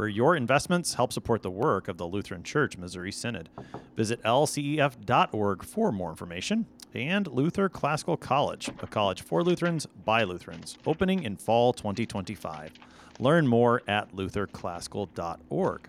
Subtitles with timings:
[0.00, 3.50] where your investments help support the work of the Lutheran Church Missouri Synod.
[3.96, 6.64] Visit lcef.org for more information.
[6.94, 12.72] And Luther Classical College, a college for Lutherans by Lutherans, opening in fall 2025.
[13.18, 15.88] Learn more at lutherclassical.org.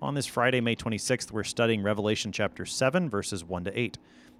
[0.00, 3.98] On this Friday, May 26th, we're studying Revelation chapter 7, verses 1 to 8.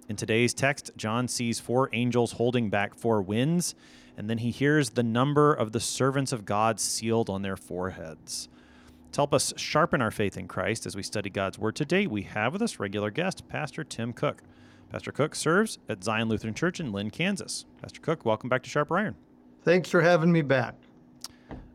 [0.09, 3.75] In today's text, John sees four angels holding back four winds,
[4.17, 8.49] and then he hears the number of the servants of God sealed on their foreheads.
[9.13, 12.23] To help us sharpen our faith in Christ as we study God's Word today, we
[12.23, 14.41] have with us regular guest, Pastor Tim Koch.
[14.91, 17.65] Pastor Koch serves at Zion Lutheran Church in Linn, Kansas.
[17.79, 19.15] Pastor Koch, welcome back to Sharper Iron.
[19.61, 20.73] Thanks for having me back.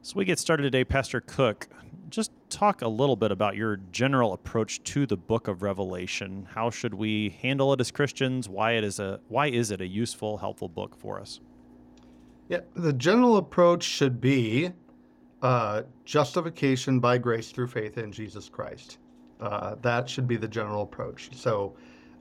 [0.03, 1.69] So we get started today, Pastor Koch.
[2.09, 6.48] Just talk a little bit about your general approach to the book of Revelation.
[6.53, 8.48] How should we handle it as Christians?
[8.48, 11.39] Why it is a why is it a useful, helpful book for us?
[12.48, 14.72] Yeah, the general approach should be
[15.42, 18.98] uh, justification by grace through faith in Jesus Christ.
[19.41, 21.31] Uh, that should be the general approach.
[21.34, 21.77] So,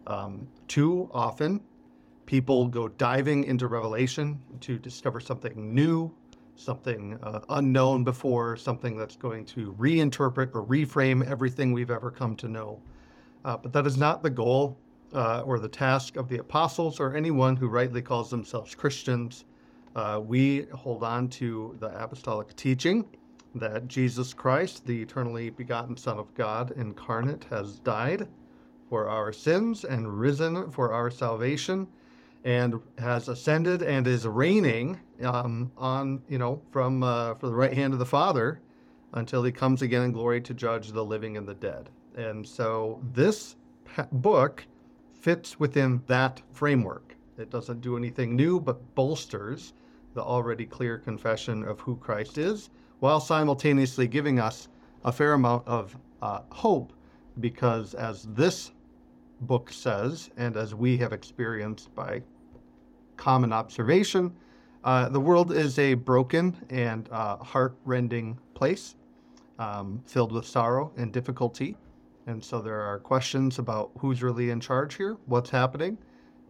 [0.06, 1.62] um, too often,
[2.26, 6.14] people go diving into Revelation to discover something new,
[6.56, 12.36] something uh, unknown before, something that's going to reinterpret or reframe everything we've ever come
[12.36, 12.80] to know.
[13.46, 14.78] Uh, but that is not the goal
[15.14, 19.46] uh, or the task of the apostles or anyone who rightly calls themselves Christians.
[19.98, 23.04] Uh, we hold on to the apostolic teaching
[23.56, 28.28] that Jesus Christ, the eternally begotten Son of God incarnate, has died
[28.92, 31.88] for our sins and risen for our salvation
[32.44, 37.74] and has ascended and is reigning um, on, you know, from uh, for the right
[37.74, 38.62] hand of the Father
[39.14, 41.90] until he comes again in glory to judge the living and the dead.
[42.16, 43.56] And so this
[44.12, 44.64] book
[45.20, 47.16] fits within that framework.
[47.40, 49.74] It doesn't do anything new, but bolsters
[50.18, 54.68] the already clear confession of who Christ is, while simultaneously giving us
[55.06, 56.92] a fair amount of uh, hope,
[57.40, 58.72] because as this
[59.42, 62.24] book says, and as we have experienced by
[63.16, 64.36] common observation,
[64.84, 68.96] uh, the world is a broken and uh, heart-rending place,
[69.60, 71.78] um, filled with sorrow and difficulty.
[72.26, 75.96] And so there are questions about who's really in charge here, what's happening,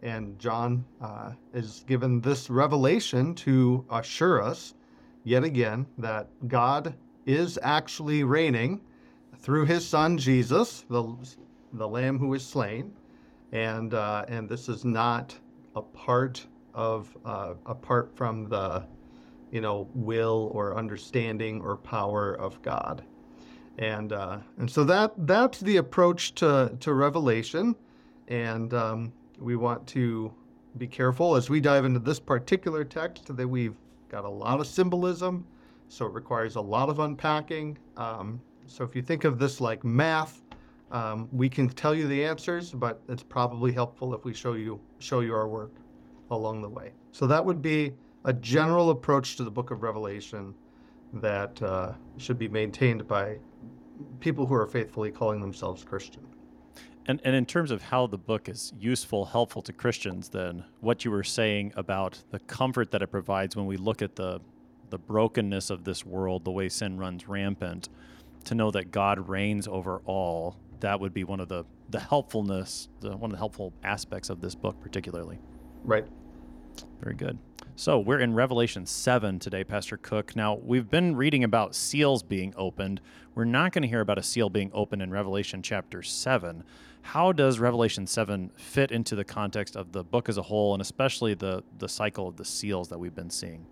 [0.02, 4.74] and John uh, is given this revelation to assure us
[5.24, 6.94] yet again that God
[7.26, 8.80] is actually reigning
[9.38, 11.14] through his son Jesus, the,
[11.74, 12.92] the lamb who is slain.
[13.52, 15.34] And, uh, and this is not
[15.74, 18.84] a part of, uh, apart from the,
[19.50, 23.02] you know, will or understanding or power of God.
[23.78, 27.76] And, uh, and so that, that's the approach to, to Revelation.
[28.28, 30.32] And, um, we want to
[30.76, 33.76] be careful as we dive into this particular text that we've
[34.08, 35.46] got a lot of symbolism,
[35.88, 37.78] so it requires a lot of unpacking.
[37.96, 40.42] Um, so if you think of this like math,
[40.90, 44.80] um, we can tell you the answers, but it's probably helpful if we show you
[44.98, 45.72] show you our work
[46.30, 46.92] along the way.
[47.12, 47.94] So that would be
[48.24, 50.54] a general approach to the Book of Revelation
[51.14, 53.38] that uh, should be maintained by
[54.20, 56.26] people who are faithfully calling themselves Christian.
[57.06, 61.04] And, and in terms of how the book is useful, helpful to Christians, then what
[61.04, 64.40] you were saying about the comfort that it provides when we look at the
[64.90, 67.90] the brokenness of this world, the way sin runs rampant,
[68.44, 72.88] to know that God reigns over all, that would be one of the the helpfulness,
[73.00, 75.38] the, one of the helpful aspects of this book, particularly.
[75.84, 76.06] Right.
[77.00, 77.38] Very good.
[77.76, 80.34] So we're in Revelation 7 today, Pastor Koch.
[80.34, 83.00] Now, we've been reading about seals being opened.
[83.34, 86.64] We're not going to hear about a seal being opened in Revelation chapter 7.
[87.08, 90.82] How does Revelation 7 fit into the context of the book as a whole, and
[90.82, 93.64] especially the, the cycle of the seals that we've been seeing?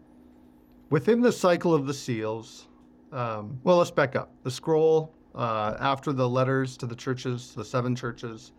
[0.88, 2.69] Within the cycle of the seals,
[3.12, 4.33] um, well, let's back up.
[4.43, 8.53] The scroll, uh, after the letters to the churches, the seven churches,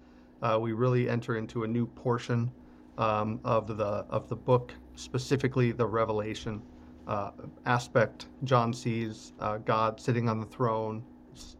[0.43, 2.51] uh, we really enter into a new portion
[2.99, 6.61] um, of the of the book, specifically the Revelation
[7.07, 7.31] uh,
[7.65, 8.27] aspect.
[8.43, 11.03] John sees uh, God sitting on the throne,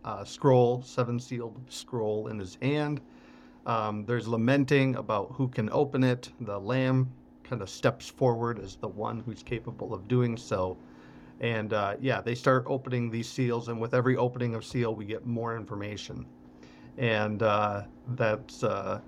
[0.06, 3.01] uh, scroll, seven sealed scroll in his hand.
[3.65, 6.31] Um, there's lamenting about who can open it.
[6.41, 7.12] The Lamb
[7.44, 10.77] kind of steps forward as the one who's capable of doing so.
[11.41, 15.06] And uh, yeah, they start opening these seals, and with every opening of seal, we
[15.06, 16.25] get more information.
[16.97, 17.83] and uh,
[18.15, 19.00] that's uh,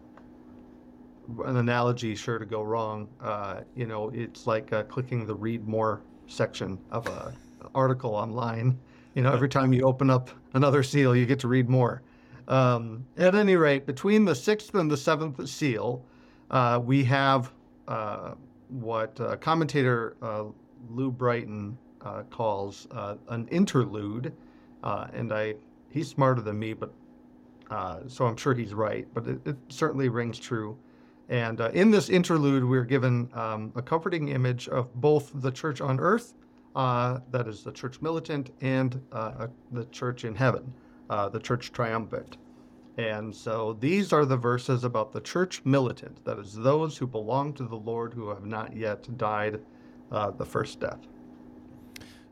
[1.46, 3.08] an analogy sure to go wrong.
[3.22, 7.34] Uh, you know, it's like uh, clicking the read more section of a
[7.76, 8.80] article online.
[9.16, 12.02] You know, every time you open up another seal, you get to read more.
[12.48, 16.04] Um, at any rate, between the sixth and the seventh seal,
[16.52, 17.52] uh, we have
[17.88, 18.34] uh,
[18.70, 20.46] what uh, commentator uh,
[20.90, 24.34] Lou Brighton uh, calls uh, an interlude,
[24.84, 25.56] and I
[25.90, 26.94] he's smarter than me, but
[28.08, 29.08] so I'm sure he's right.
[29.14, 30.78] But it, it certainly rings true.
[31.30, 36.00] And in this interlude, we're given um, a comforting image of both the church on
[36.00, 36.34] earth,
[37.32, 40.74] that is the church militant, and the church in heaven
[41.10, 42.38] uh, the church triumphant.
[42.98, 47.54] And so these are the verses about the church militant, that is, those who belong
[47.54, 49.62] to the Lord who have not yet died
[50.12, 51.00] uh, the first death.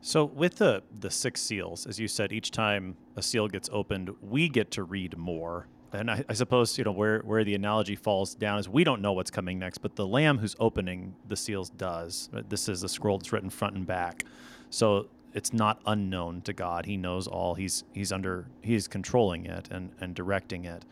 [0.00, 4.10] So, with the, the six seals, as you said, each time a seal gets opened,
[4.20, 5.66] we get to read more.
[5.92, 9.00] And I, I, suppose, you know, where, where the analogy falls down is we don't
[9.00, 12.28] know what's coming next, but the lamb who's opening the seals does.
[12.48, 14.24] This is a scroll that's written front and back.
[14.70, 16.86] So it's not unknown to God.
[16.86, 17.54] He knows all.
[17.54, 20.84] He's he's under he's controlling it and and directing it.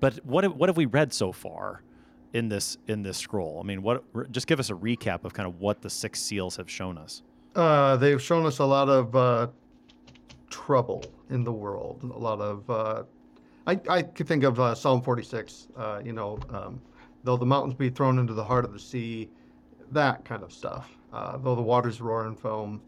[0.00, 1.82] But what have, what have we read so far
[2.32, 3.60] in this in this scroll?
[3.62, 6.56] I mean, what just give us a recap of kind of what the six seals
[6.56, 7.22] have shown us.
[7.54, 9.48] Uh, they've shown us a lot of uh,
[10.50, 12.02] trouble in the world.
[12.02, 13.02] A lot of uh,
[13.66, 15.68] I I could think of uh, Psalm 46.
[15.76, 16.80] Uh, you know, um,
[17.24, 19.30] though the mountains be thrown into the heart of the sea,
[19.90, 20.90] that kind of stuff.
[21.12, 22.80] Uh, though the waters roar and foam,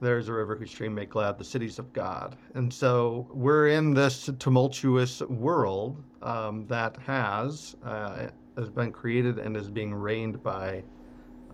[0.00, 2.36] there's a river whose stream make glad the cities of God.
[2.54, 9.56] And so we're in this tumultuous world um, that has uh, has been created and
[9.56, 10.82] is being reigned by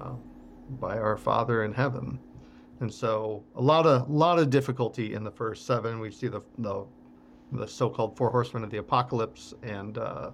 [0.00, 0.14] uh,
[0.78, 2.18] by our Father in heaven.
[2.80, 6.00] And so a lot of lot of difficulty in the first seven.
[6.00, 6.84] We see the the,
[7.52, 10.31] the so-called four horsemen of the apocalypse and uh,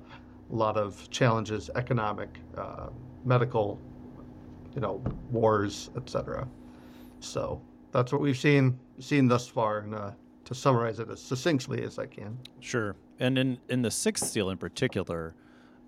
[0.51, 2.89] a lot of challenges, economic, uh,
[3.25, 3.81] medical,
[4.75, 6.47] you know, wars, etc.
[7.21, 7.61] So
[7.93, 10.11] that's what we've seen seen thus far, and uh,
[10.45, 12.39] to summarize it as succinctly as I can.
[12.61, 12.97] Sure.
[13.19, 15.35] And in in the sixth seal in particular,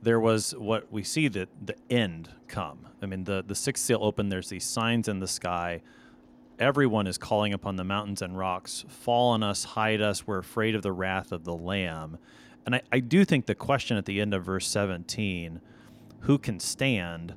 [0.03, 2.87] there was what we see that the end come.
[3.03, 4.29] I mean, the the sixth seal open.
[4.29, 5.83] There's these signs in the sky.
[6.59, 10.27] Everyone is calling upon the mountains and rocks, fall on us, hide us.
[10.27, 12.19] We're afraid of the wrath of the Lamb.
[12.67, 15.61] And I, I do think the question at the end of verse 17,
[16.21, 17.35] who can stand?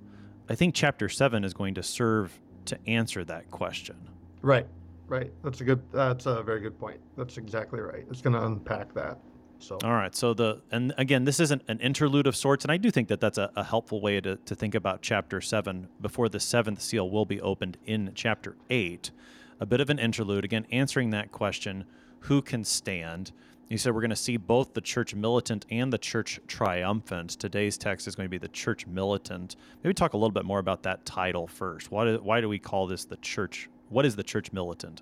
[0.49, 3.95] I think chapter 7 is going to serve to answer that question.
[4.41, 4.67] Right,
[5.07, 5.31] right.
[5.43, 5.81] That's a good.
[5.91, 6.99] That's a very good point.
[7.15, 8.05] That's exactly right.
[8.09, 9.19] It's going to unpack that.
[9.61, 9.77] So.
[9.83, 10.15] All right.
[10.15, 13.19] So the and again, this isn't an interlude of sorts, and I do think that
[13.19, 17.09] that's a, a, helpful way to, to think about chapter seven before the seventh seal
[17.09, 19.11] will be opened in chapter eight.
[19.59, 21.85] A bit of an interlude, again, answering that question:
[22.21, 23.31] Who can stand?
[23.69, 27.29] You said we're going to see both the church militant and the church triumphant.
[27.29, 29.55] Today's text is going to be the church militant.
[29.81, 31.89] Maybe talk a little bit more about that title first.
[31.89, 35.01] Why do, why do we call this the church what is the church militant?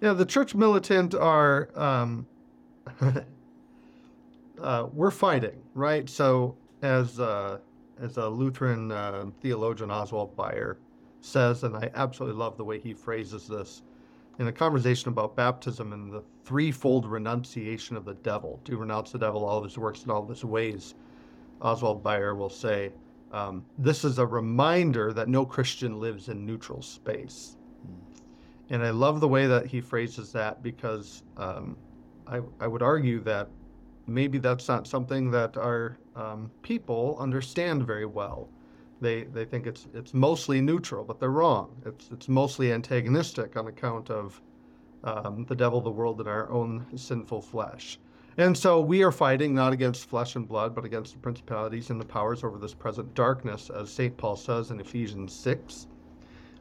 [0.00, 2.26] Yeah, the church militant are um,
[4.62, 6.08] uh, we're fighting, right?
[6.08, 7.58] So as uh,
[8.00, 10.78] as a Lutheran uh, theologian Oswald Bayer
[11.20, 13.82] says, and I absolutely love the way he phrases this
[14.38, 18.60] in a conversation about baptism and the threefold renunciation of the devil.
[18.64, 20.94] To renounce the devil, all of his works, and all of his ways.
[21.60, 22.92] Oswald Bayer will say,
[23.32, 27.56] um, this is a reminder that no Christian lives in neutral space.
[28.70, 31.76] And I love the way that he phrases that because um,
[32.26, 33.48] I, I would argue that
[34.08, 38.48] maybe that's not something that our um, people understand very well.
[39.00, 41.70] They, they think it's, it's mostly neutral, but they're wrong.
[41.86, 44.40] It's, it's mostly antagonistic on account of
[45.04, 47.98] um, the devil, the world, and our own sinful flesh.
[48.38, 52.00] And so we are fighting not against flesh and blood, but against the principalities and
[52.00, 54.16] the powers over this present darkness, as St.
[54.16, 55.88] Paul says in Ephesians 6.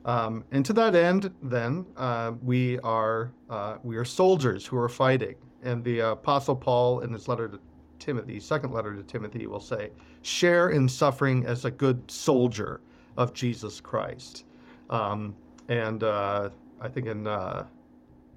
[0.05, 4.89] Um, and to that end, then uh, we are uh, we are soldiers who are
[4.89, 5.35] fighting.
[5.63, 7.59] And the Apostle Paul, in his letter to
[7.99, 12.81] Timothy, second letter to Timothy, will say, "Share in suffering as a good soldier
[13.17, 14.45] of Jesus Christ."
[14.89, 15.35] Um,
[15.67, 16.49] and uh,
[16.79, 17.65] I think in uh,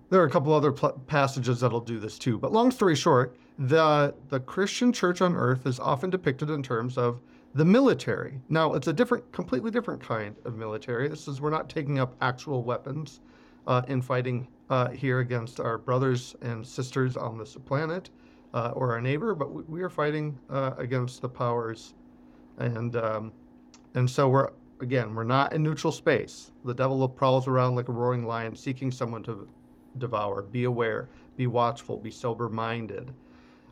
[0.09, 2.39] there are a couple other pl- passages that'll do this too.
[2.39, 6.97] But long story short, the the Christian church on earth is often depicted in terms
[6.97, 7.21] of
[7.55, 8.41] the military.
[8.49, 11.09] Now, it's a different, completely different kind of military.
[11.09, 13.21] This is, we're not taking up actual weapons
[13.67, 18.11] uh, in fighting uh, here against our brothers and sisters on this planet
[18.55, 21.95] uh, or our neighbor, but we, we are fighting uh, against the powers.
[22.59, 23.33] And, um,
[23.95, 24.51] and so we're,
[24.81, 26.53] again, we're not in neutral space.
[26.65, 29.49] The devil prowls around like a roaring lion seeking someone to
[29.99, 30.43] devour.
[30.43, 33.13] Be aware, be watchful, be sober minded.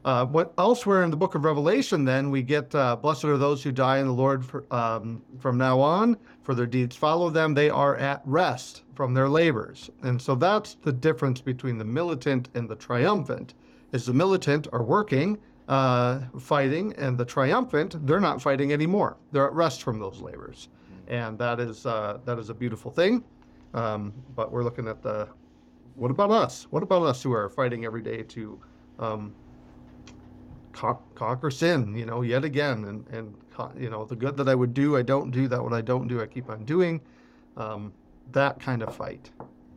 [0.04, 3.62] Uh, what elsewhere in the book of Revelation, then we get, uh, "Blessed are those
[3.62, 7.54] who die in the Lord for, um, from now on, for their deeds follow them.
[7.54, 12.48] They are at rest from their labors." And so that's the difference between the militant
[12.54, 13.54] and the triumphant.
[13.92, 19.16] Is the militant are working, uh, fighting, and the triumphant they're not fighting anymore.
[19.32, 20.68] They're at rest from those labors,
[21.08, 23.24] and that is uh, that is a beautiful thing.
[23.74, 25.28] Um, but we're looking at the
[25.96, 26.66] what about us?
[26.70, 28.60] What about us who are fighting every day to
[28.98, 29.34] um,
[30.78, 33.34] con- conquer sin, you know, yet again, and and
[33.76, 35.48] you know the good that I would do, I don't do.
[35.48, 37.00] That what I don't do, I keep on doing.
[37.56, 37.92] Um,
[38.30, 39.30] that kind of fight.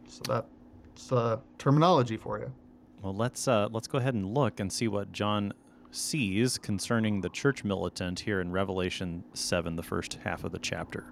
[0.08, 2.52] So that's uh, terminology for you.
[3.02, 5.54] Well, let's uh, let's go ahead and look and see what John
[5.90, 11.06] sees concerning the church militant here in Revelation seven, the first half of the chapter.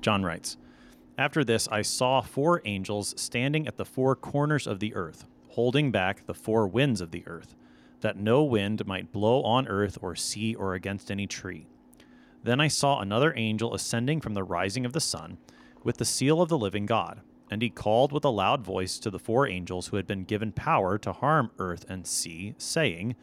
[0.00, 0.56] John writes.
[1.18, 5.90] After this, I saw four angels standing at the four corners of the earth, holding
[5.90, 7.56] back the four winds of the earth,
[8.00, 11.66] that no wind might blow on earth or sea or against any tree.
[12.42, 15.38] Then I saw another angel ascending from the rising of the sun,
[15.82, 17.20] with the seal of the living God.
[17.50, 20.52] And he called with a loud voice to the four angels who had been given
[20.52, 23.16] power to harm earth and sea, saying,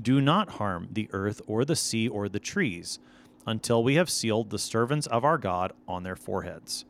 [0.00, 3.00] Do not harm the earth or the sea or the trees,
[3.46, 6.84] until we have sealed the servants of our God on their foreheads.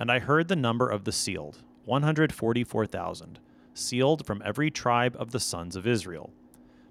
[0.00, 3.38] And I heard the number of the sealed, 144,000,
[3.74, 6.30] sealed from every tribe of the sons of Israel.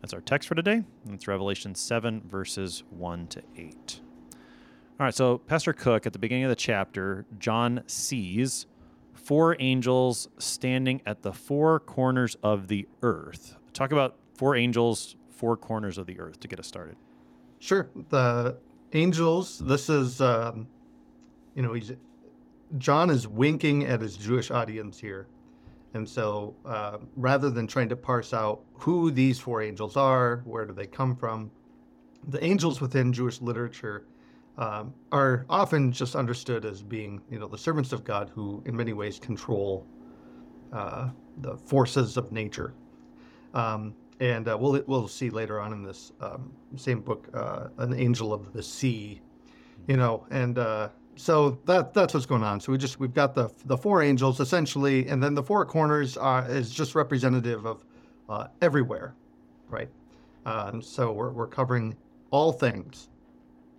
[0.00, 0.84] That's our text for today.
[1.10, 4.00] It's Revelation 7, verses 1 to 8.
[4.98, 8.66] All right, so Pastor Koch, at the beginning of the chapter, John sees
[9.12, 13.56] four angels standing at the four corners of the earth.
[13.72, 16.96] Talk about four angels, four corners of the earth to get us started.
[17.58, 17.88] Sure.
[18.10, 18.56] The
[18.92, 20.68] angels, this is um,
[21.54, 21.92] you know, he's
[22.78, 25.26] John is winking at his Jewish audience here.
[25.96, 30.66] And so uh, rather than trying to parse out who these four angels are, where
[30.66, 31.50] do they come from,
[32.28, 34.06] the angels within Jewish literature
[34.58, 38.76] um, are often just understood as being, you know, the servants of God who, in
[38.76, 39.86] many ways, control
[40.70, 42.74] uh, the forces of nature.
[43.54, 47.94] Um, and uh, we'll we'll see later on in this um, same book, uh, an
[47.94, 49.22] angel of the sea,
[49.86, 52.60] you know, and uh, so that that's what's going on.
[52.60, 56.16] So we just we've got the the four angels essentially, and then the four corners
[56.16, 57.84] are, is just representative of
[58.28, 59.14] uh, everywhere,
[59.68, 59.88] right?
[60.44, 61.96] Uh, so we're we're covering
[62.30, 63.08] all things.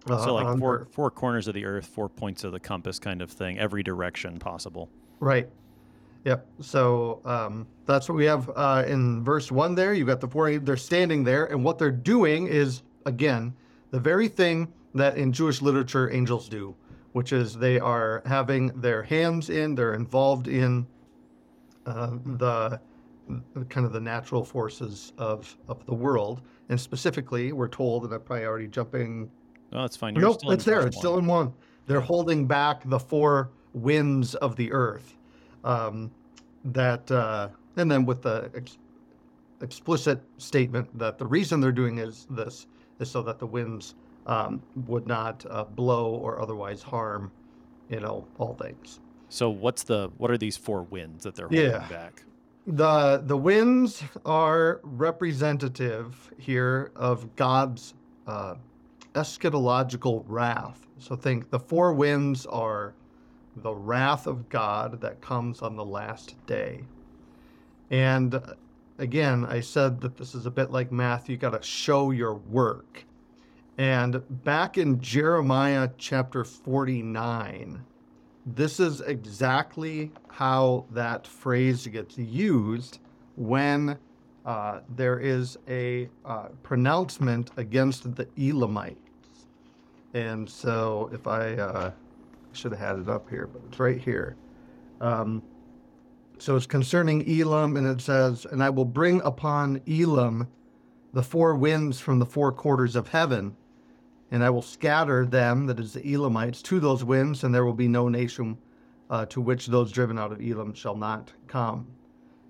[0.10, 0.88] Uh, so like four Earth.
[0.92, 4.40] four corners of the earth, four points of the compass, kind of thing, every direction
[4.40, 4.90] possible.
[5.20, 5.50] Right.
[6.24, 6.46] Yep.
[6.62, 9.76] So um, that's what we have uh, in verse one.
[9.76, 10.58] There, you've got the four.
[10.58, 13.54] They're standing there, and what they're doing is again
[13.92, 16.76] the very thing that in Jewish literature angels do
[17.18, 20.86] which is they are having their hands in, they're involved in
[21.88, 22.80] uh, the
[23.70, 26.44] kind of the natural forces of, of the world.
[26.70, 29.32] And specifically, we're told, and I'm probably already jumping.
[29.72, 30.14] No, it's fine.
[30.14, 30.86] You're nope, it's there.
[30.86, 31.02] It's one.
[31.02, 31.54] still in one.
[31.88, 35.18] They're holding back the four winds of the earth.
[35.64, 36.12] Um,
[36.66, 38.78] that, uh, and then with the ex-
[39.62, 42.68] explicit statement that the reason they're doing is this
[43.00, 43.96] is so that the winds
[44.28, 47.32] um, would not uh, blow or otherwise harm,
[47.90, 49.00] you know, all things.
[49.30, 51.88] So what's the what are these four winds that they're holding yeah.
[51.88, 52.24] back?
[52.68, 57.94] The the winds are representative here of God's
[58.28, 58.56] uh,
[59.14, 60.86] eschatological wrath.
[61.00, 62.94] So think the four winds are
[63.58, 66.84] the wrath of God that comes on the last day.
[67.90, 68.42] And uh,
[68.98, 71.30] again, I said that this is a bit like math.
[71.30, 73.06] You got to show your work.
[73.78, 77.84] And back in Jeremiah chapter 49,
[78.44, 83.00] this is exactly how that phrase gets used
[83.36, 84.00] when
[84.48, 88.98] uh, there is a uh, pronouncement against the Elamites.
[90.16, 91.92] And so if I uh,
[92.54, 94.38] should have had it up here, but it's right here.
[95.02, 95.44] Um,
[96.40, 100.48] so it's concerning Elam, and it says, And I will bring upon Elam
[101.14, 103.56] the four winds from the four quarters of heaven
[104.32, 107.74] and I will scatter them, that is the Elamites, to those winds, and there will
[107.74, 108.58] be no nation
[109.10, 111.88] uh, to which those driven out of Elam shall not come.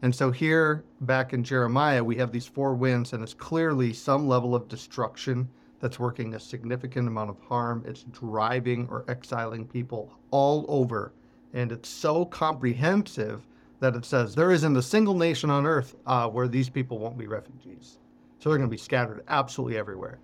[0.02, 4.28] And so here, back in Jeremiah, we have these four winds, and it's clearly some
[4.28, 7.84] level of destruction that's working a significant amount of harm.
[7.86, 11.14] It's driving or exiling people all over.
[11.54, 13.48] And it's so comprehensive
[13.80, 17.18] that it says there isn't a single nation on earth uh, where these people won't
[17.18, 18.00] be refugees.
[18.40, 20.20] So they're going to be scattered absolutely everywhere.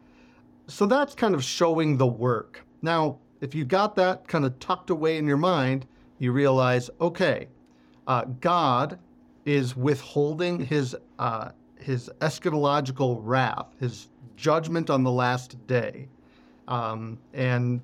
[0.68, 2.66] So that's kind of showing the work.
[2.82, 5.86] Now, if you got that kind of tucked away in your mind,
[6.20, 7.48] you realize, okay,
[8.08, 8.98] uh, God
[9.46, 16.08] is withholding his uh, his eschatological wrath, his judgment on the last day,
[16.70, 17.82] um, and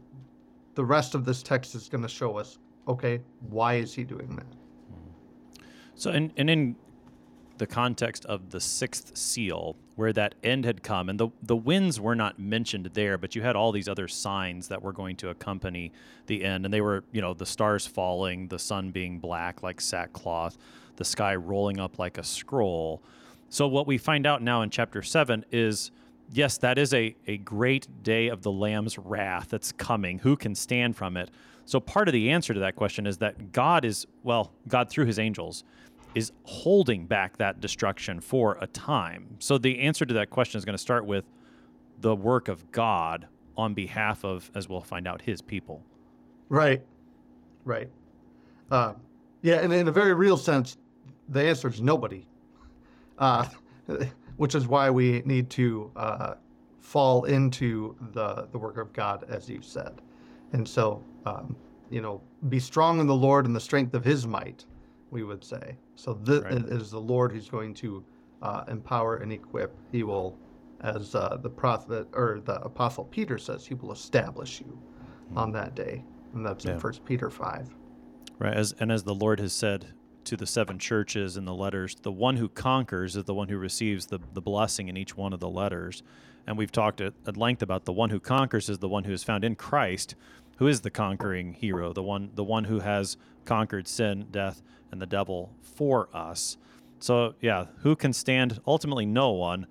[0.76, 3.20] the rest of this text is going to show us, okay,
[3.50, 5.66] why is he doing that?
[5.96, 6.76] So, and, and in
[7.60, 12.00] the context of the sixth seal, where that end had come, and the, the winds
[12.00, 15.30] were not mentioned there, but you had all these other signs that were going to
[15.30, 15.92] accompany
[16.26, 16.66] the end.
[16.66, 20.58] And they were, you know, the stars falling, the sun being black like sackcloth,
[20.96, 23.02] the sky rolling up like a scroll.
[23.50, 25.92] So, what we find out now in chapter seven is
[26.32, 30.20] yes, that is a, a great day of the Lamb's wrath that's coming.
[30.20, 31.30] Who can stand from it?
[31.66, 35.06] So, part of the answer to that question is that God is, well, God through
[35.06, 35.64] his angels
[36.16, 39.36] is holding back that destruction for a time.
[39.40, 41.26] So, the answer to that question is going to start with
[42.02, 45.84] the work of God on behalf of, as we'll find out, his people.
[46.48, 46.82] Right.
[47.66, 47.90] Right.
[48.72, 48.94] Uh,
[49.42, 50.78] yeah, and in a very real sense,
[51.28, 52.26] the answer is nobody.
[53.18, 53.46] Uh,
[54.40, 56.36] which is why we need to uh,
[56.80, 60.02] fall into the, the work of God, as you said.
[60.54, 61.58] And so, um,
[61.90, 64.64] you know, be strong in the Lord and the strength of his might,
[65.12, 65.78] we would say.
[65.96, 66.54] So this right.
[66.54, 68.04] is the Lord who's going to
[68.42, 69.76] uh, empower and equip.
[69.92, 70.38] He will,
[70.82, 74.80] as uh, the prophet or the apostle Peter says, he will establish you
[75.28, 75.38] mm-hmm.
[75.38, 76.04] on that day.
[76.34, 76.74] And that's yeah.
[76.74, 77.70] in First Peter 5.
[78.38, 78.54] Right.
[78.54, 79.94] As, and as the Lord has said,
[80.26, 83.58] to the seven churches in the letters, the one who conquers is the one who
[83.58, 86.04] receives the, the blessing in each one of the letters.
[86.46, 89.12] And we've talked at, at length about the one who conquers is the one who
[89.12, 90.16] is found in Christ,
[90.60, 95.02] who is the conquering hero, the one the one who has conquered sin, death, and
[95.02, 96.58] the devil for us.
[97.00, 98.60] So yeah, who can stand?
[98.68, 99.68] Ultimately, no one,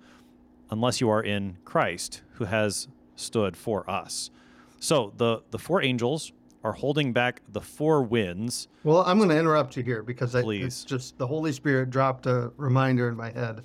[0.71, 4.31] unless you are in Christ, who has stood for us.
[4.79, 8.67] So the the four angels are holding back the four winds.
[8.83, 12.25] Well, I'm going to interrupt you here because I, it's just the Holy Spirit dropped
[12.25, 13.61] a reminder in my head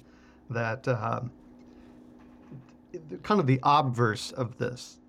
[0.51, 1.23] that uh,
[3.23, 5.01] kind of the obverse of this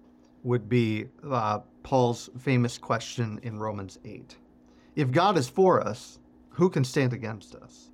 [0.43, 4.35] would be uh, Paul's famous question in Romans 8.
[4.95, 6.17] If God is for us,
[6.49, 7.91] who can stand against us?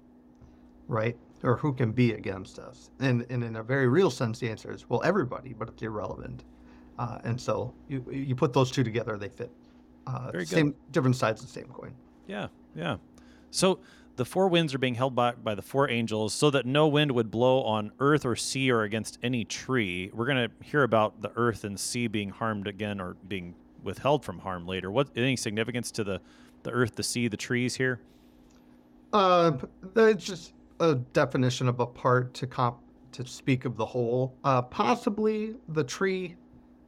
[0.87, 1.17] Right?
[1.43, 2.89] Or who can be against us?
[3.01, 6.45] And, and in a very real sense, the answer is, well, everybody, but it's irrelevant.
[6.97, 9.51] Uh, and so you, you put those two together, they fit
[10.07, 10.91] uh, Very same, good.
[10.93, 11.93] different sides of the same coin.
[12.27, 12.95] Yeah, yeah.
[13.49, 13.79] So
[14.15, 17.11] the four winds are being held back by the four angels so that no wind
[17.11, 20.11] would blow on earth or sea or against any tree.
[20.13, 24.23] We're going to hear about the earth and sea being harmed again or being withheld
[24.23, 24.91] from harm later.
[24.91, 26.21] What any significance to the
[26.63, 27.99] the earth, the sea, the trees here?
[29.13, 29.53] Uh,
[29.95, 32.77] it's just a definition of a part to comp
[33.13, 34.33] to speak of the whole.
[34.43, 36.35] Uh, possibly the tree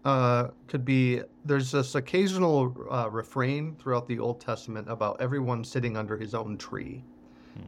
[0.06, 5.98] uh, could be there's this occasional uh, refrain throughout the Old Testament about everyone sitting
[5.98, 7.04] under his own tree.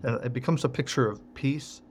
[0.04, 0.26] Mm-hmm.
[0.26, 1.82] It becomes a picture of peace,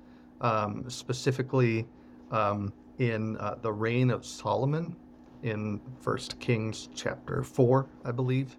[0.40, 1.86] um, specifically
[2.30, 4.96] um, in uh, the reign of Solomon
[5.44, 8.57] in First Kings chapter four, I believe,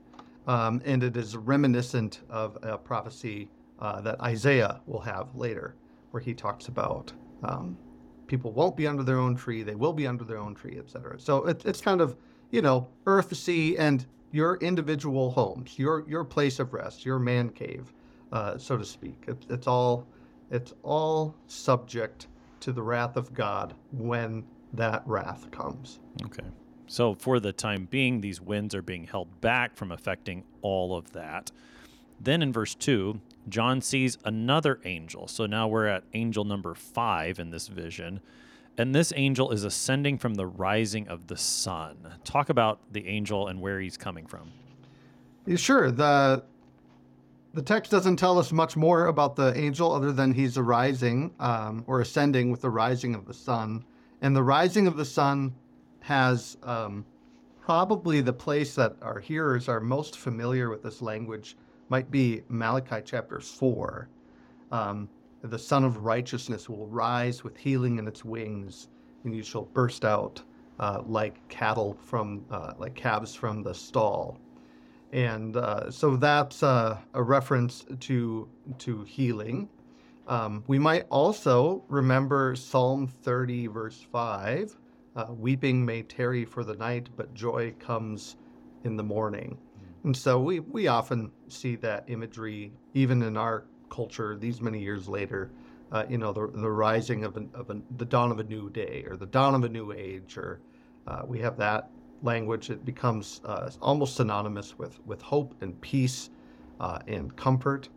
[0.48, 5.76] um, and it is reminiscent of a prophecy uh, that Isaiah will have later,
[6.12, 7.12] where he talks about
[7.43, 7.78] um,
[8.28, 9.63] people won't be under their own tree.
[9.63, 11.19] They will be under their own tree, etc.
[11.19, 12.15] So it, it's kind of,
[12.52, 17.50] you know, earth, sea, and your individual homes, your your place of rest, your man
[17.50, 17.93] cave,
[18.32, 19.26] uh, so to speak.
[19.28, 20.08] It, it's all
[20.52, 22.28] it's all subject
[22.60, 26.00] to the wrath of God when that wrath comes.
[26.26, 26.45] Okay.
[26.88, 31.12] So for the time being, these winds are being held back from affecting all of
[31.13, 31.52] that.
[32.19, 33.19] Then in verse 2,
[33.50, 35.28] John sees another angel.
[35.28, 38.21] So now we're at angel number five in this vision.
[38.78, 41.98] And this angel is ascending from the rising of the sun.
[42.24, 44.52] Talk about the angel and where he's coming from.
[45.56, 45.91] Sure.
[45.91, 46.43] The
[47.54, 51.86] the text doesn't tell us much more about the angel other than he's arising um,
[51.88, 53.86] or ascending with the rising of the sun.
[54.21, 55.56] And the rising of the sun
[56.06, 57.04] has um,
[57.60, 61.58] probably the place that our hearers are most familiar with this language
[61.89, 64.08] might be Malachi chapter 4.
[64.72, 65.10] Um,
[65.41, 68.89] the Sun of Righteousness will rise with healing in its wings,
[69.24, 70.44] and you shall burst out
[70.80, 74.38] uh, like cattle from, uh, like calves from the stall.
[75.12, 79.70] And uh, so that's uh, a reference to, to healing.
[80.28, 84.76] Um, we might also remember Psalm 30, verse 5
[85.15, 88.36] uh, Weeping may tarry for the night, but joy comes
[88.84, 89.58] in the morning.
[90.04, 95.08] And so we, we often see that imagery, even in our culture, these many years
[95.08, 95.51] later.
[95.91, 98.69] Uh, you know, the, the rising of, an, of an, the dawn of a new
[98.69, 100.60] day or the dawn of a new age, or
[101.08, 101.89] uh, we have that
[102.21, 102.69] language.
[102.69, 106.30] It becomes uh, almost synonymous with, with hope and peace
[106.80, 107.89] uh, and comfort.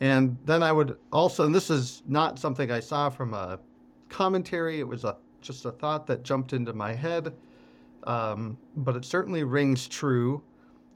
[0.00, 3.58] And then I would also, and this is not something I saw from a
[4.08, 7.32] commentary, it was a, just a thought that jumped into my head,
[8.04, 10.42] um, but it certainly rings true,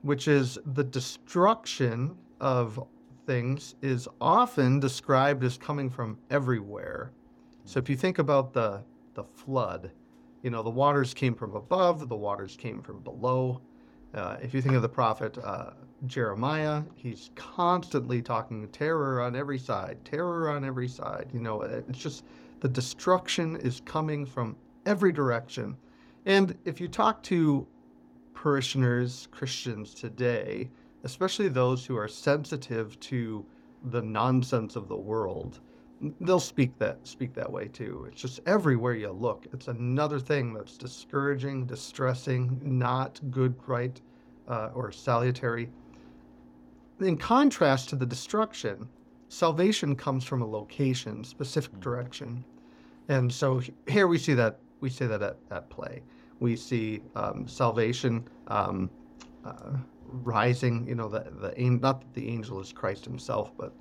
[0.03, 2.83] which is the destruction of
[3.27, 7.13] things is often described as coming from everywhere.
[7.67, 8.83] So if you think about the,
[9.15, 9.91] the flood,
[10.43, 13.61] you know, the waters came from above, the waters came from below.
[14.15, 15.73] Uh, if you think of the prophet uh,
[16.07, 21.29] Jeremiah, he's constantly talking terror on every side, terror on every side.
[21.35, 22.25] You know, it's just
[22.61, 25.77] the destruction is coming from every direction.
[26.27, 27.67] And if you talk to
[28.35, 30.71] parishioners, Christians today,
[31.05, 33.45] especially those who are sensitive to
[33.91, 35.61] the nonsense of the world,
[36.21, 38.07] they'll speak that speak that way too.
[38.09, 39.47] It's just everywhere you look.
[39.53, 44.01] It's another thing that's discouraging, distressing, not good, right,
[44.49, 45.71] uh, or salutary.
[47.01, 48.89] In contrast to the destruction,
[49.29, 51.81] salvation comes from a location, specific mm.
[51.81, 52.45] direction,
[53.09, 56.03] and so here we see that we see that at, at play.
[56.41, 58.91] We see um, salvation um,
[59.45, 59.73] uh,
[60.05, 60.87] rising.
[60.87, 63.73] You know, the the not that the angel is Christ Himself, but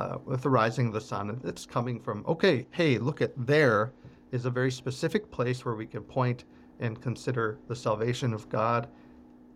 [0.00, 3.92] uh, with the rising of the sun, it's coming from, okay, hey, look at there
[4.32, 6.44] is a very specific place where we can point
[6.78, 8.88] and consider the salvation of God.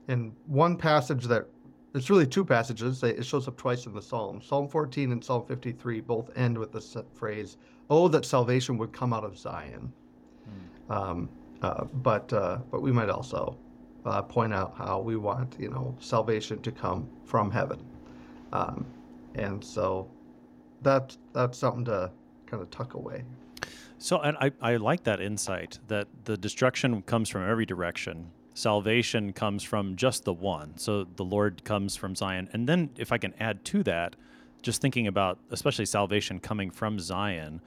[0.09, 1.47] And one passage that,
[1.95, 4.43] it's really two passages, it shows up twice in the Psalm.
[4.43, 7.57] Psalm 14 and Psalm 53 both end with the phrase,
[7.89, 9.93] oh, that salvation would come out of Zion.
[10.89, 10.93] Hmm.
[10.93, 11.29] Um,
[11.63, 13.57] uh, but, uh, but we might also
[14.05, 17.83] uh, point out how we want, you know, salvation to come from heaven.
[18.53, 18.87] Um,
[19.35, 20.11] and so
[20.83, 22.11] that that's something to
[22.47, 23.25] kind of tuck away.
[23.99, 28.31] So, and I, I like that insight that the destruction comes from every direction.
[28.55, 30.79] Salvation comes from just the one.
[30.79, 32.49] So the Lord comes from Zion.
[32.53, 34.17] And then, if I can add to that,
[34.63, 37.61] just thinking about especially salvation coming from Zion,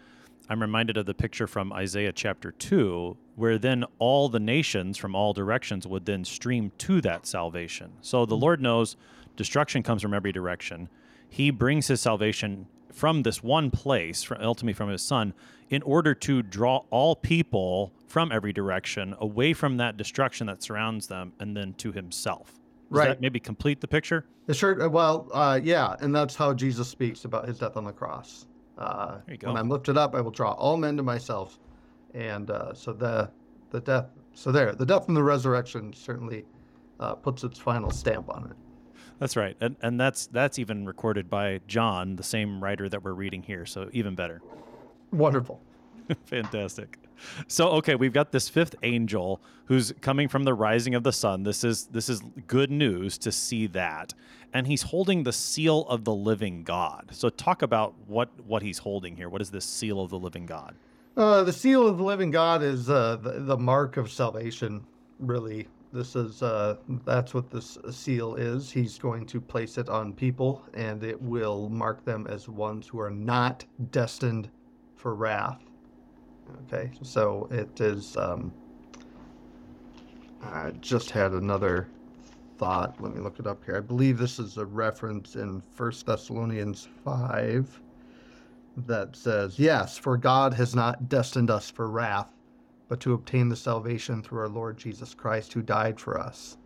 [0.49, 5.13] I'm reminded of the picture from Isaiah chapter 2, where then all the nations from
[5.13, 7.91] all directions would then stream to that salvation.
[8.01, 8.37] So the.
[8.37, 8.95] Lord knows
[9.35, 10.87] destruction comes from every direction.
[11.29, 15.33] He brings his salvation from this one place, ultimately from his son,
[15.69, 21.07] in order to draw all people from every direction away from that destruction that surrounds
[21.07, 22.53] them and then to himself.
[22.89, 23.21] Does right.
[23.21, 24.25] maybe complete the picture?
[24.51, 24.81] Sure.
[24.81, 28.47] Uh, well, uh, yeah, and that's how Jesus speaks about his death on the cross.
[28.77, 29.47] Uh, there you go.
[29.47, 31.59] When I'm lifted up, I will draw all men to myself,
[32.13, 33.29] and uh, so the
[33.71, 34.05] the death.
[34.33, 36.45] So there, the death and the resurrection certainly
[36.99, 38.55] uh, puts its final stamp on it.
[39.19, 43.13] That's right, and and that's that's even recorded by John, the same writer that we're
[43.13, 43.65] reading here.
[43.65, 44.41] So even better.
[45.11, 45.61] Wonderful.
[46.25, 46.97] Fantastic.
[47.47, 51.43] So okay, we've got this fifth angel who's coming from the rising of the sun.
[51.43, 54.13] This is this is good news to see that.
[54.53, 57.09] And he's holding the seal of the living God.
[57.11, 59.29] So talk about what what he's holding here.
[59.29, 60.75] What is this seal of the living God?
[61.15, 64.85] Uh, the seal of the living God is uh, the, the mark of salvation,
[65.19, 65.67] really.
[65.91, 68.69] This is uh, that's what this seal is.
[68.69, 72.99] He's going to place it on people, and it will mark them as ones who
[72.99, 74.49] are not destined
[74.95, 75.66] for wrath.
[76.67, 78.17] Okay, so it is.
[78.17, 78.53] Um,
[80.41, 81.87] I just had another
[82.57, 83.01] thought.
[83.01, 83.77] Let me look it up here.
[83.77, 87.81] I believe this is a reference in First Thessalonians five
[88.77, 92.31] that says, "Yes, for God has not destined us for wrath."
[92.87, 96.57] but to obtain the salvation through our Lord Jesus Christ, who died for us,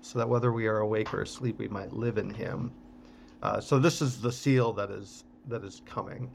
[0.00, 2.72] so that whether we are awake or asleep, we might live in Him.
[3.42, 6.30] Uh, so this is the seal that is that is coming.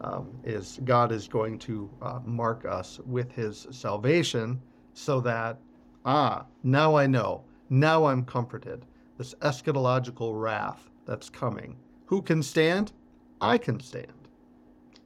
[0.00, 4.60] Um, is God is going to uh, mark us with His salvation,
[4.92, 5.58] so that
[6.04, 8.84] ah, now I know, now I'm comforted.
[9.16, 11.76] This eschatological wrath that's coming.
[12.06, 12.92] Who can stand?
[13.40, 14.28] I can stand.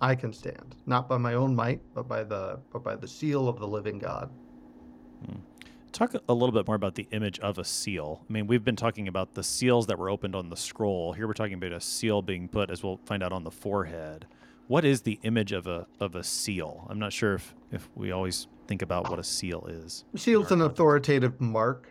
[0.00, 3.48] I can stand, not by my own might, but by the but by the seal
[3.48, 4.30] of the living God.
[5.24, 5.38] Hmm.
[5.92, 8.24] Talk a little bit more about the image of a seal.
[8.28, 11.12] I mean, we've been talking about the seals that were opened on the scroll.
[11.12, 14.26] Here we're talking about a seal being put, as we'll find out, on the forehead.
[14.68, 16.86] What is the image of a of a seal?
[16.88, 20.04] I'm not sure if if we always think about what a seal is.
[20.14, 21.88] A seal's an authoritative mark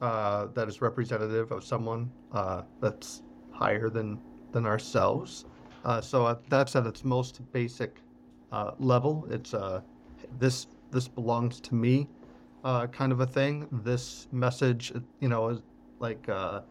[0.00, 4.18] uh, that is representative of someone uh, that's higher than
[4.52, 5.44] than ourselves.
[5.84, 8.00] Uh, so uh, that's at its most basic
[8.52, 9.26] uh, level.
[9.30, 9.82] It's uh,
[10.38, 12.08] this this belongs to me
[12.64, 13.68] uh, kind of a thing.
[13.84, 15.60] This message, you know, is
[16.00, 16.62] like uh,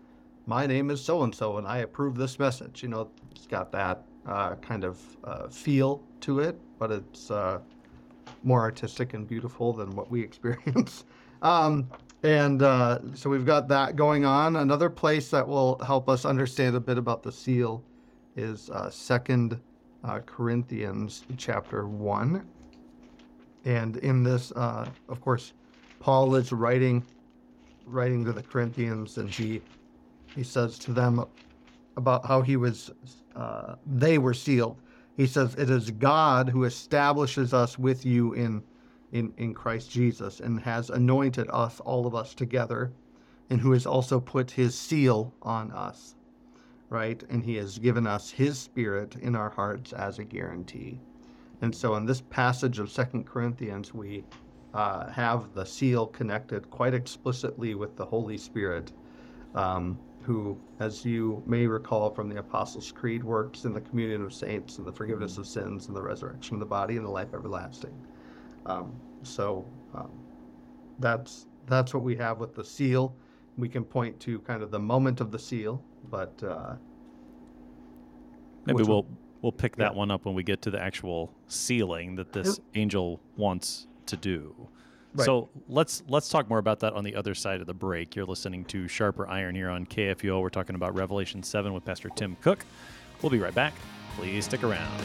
[0.46, 2.84] my name is so and so, and I approve this message.
[2.84, 7.60] You know, it's got that uh, kind of uh, feel to it, but it's uh,
[8.44, 11.06] more artistic and beautiful than what we experience.
[11.42, 11.88] um,
[12.24, 14.56] and uh, so we've got that going on.
[14.56, 17.84] Another place that will help us understand a bit about the seal
[18.36, 19.60] is uh, Second
[20.04, 22.48] uh, Corinthians chapter one.
[23.66, 25.54] And in this, of course,
[26.00, 27.04] Paul is writing
[27.86, 29.62] writing to the Corinthians, and he
[30.36, 31.26] he says to them
[31.98, 32.92] about how he was
[33.36, 34.82] uh, they were sealed.
[35.18, 38.64] He says, "It is God who establishes us with you in."
[39.12, 42.92] In, in Christ Jesus and has anointed us, all of us together,
[43.50, 46.16] and who has also put his seal on us
[46.90, 47.24] right?
[47.30, 51.00] And he has given us his spirit in our hearts as a guarantee.
[51.62, 54.24] And so in this passage of Second Corinthians, we
[54.74, 58.92] uh, have the seal connected quite explicitly with the Holy Spirit,
[59.56, 64.34] um, who, as you may recall from the Apostles' Creed, works in the communion of
[64.34, 67.34] saints and the forgiveness of sins and the resurrection of the body and the life
[67.34, 67.94] everlasting.
[68.66, 70.10] Um, so um,
[71.00, 73.16] that's that's what we have with the seal.
[73.58, 76.74] We can point to kind of the moment of the seal, but uh,
[78.66, 79.18] Maybe we'll one?
[79.44, 79.98] we'll pick that Yeah.
[79.98, 84.70] one up when we get to the actual sealing that this angel wants to do.
[85.16, 85.26] Right.
[85.26, 88.16] So let's let's talk more about that on the other side of the break.
[88.16, 90.42] You're listening to Sharper Iron here on KFUO.
[90.42, 92.60] We're talking about Revelation 7 with Pastor Tim Koch.
[93.22, 93.74] We'll be right back.
[94.18, 95.02] Please stick around.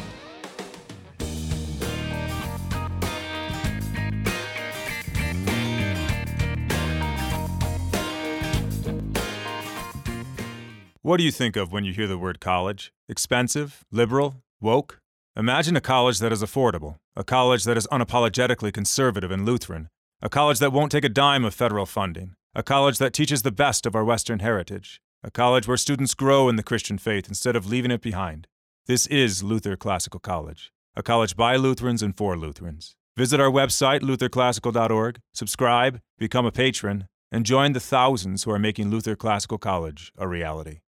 [11.02, 12.92] What do you think of when you hear the word college?
[13.08, 13.84] Expensive?
[13.90, 14.42] Liberal?
[14.60, 15.00] Woke?
[15.36, 19.88] Imagine a college that is affordable, a college that is unapologetically conservative and Lutheran,
[20.22, 23.50] a college that won't take a dime of federal funding, a college that teaches the
[23.50, 27.56] best of our Western heritage, a college where students grow in the Christian faith instead
[27.56, 28.46] of leaving it behind.
[28.86, 32.96] This is Luther Classical College, a college by Lutherans and for Lutherans.
[33.16, 38.90] Visit our website, lutherclassical.org, subscribe, become a patron, and join the thousands who are making
[38.90, 40.80] Luther Classical College a reality.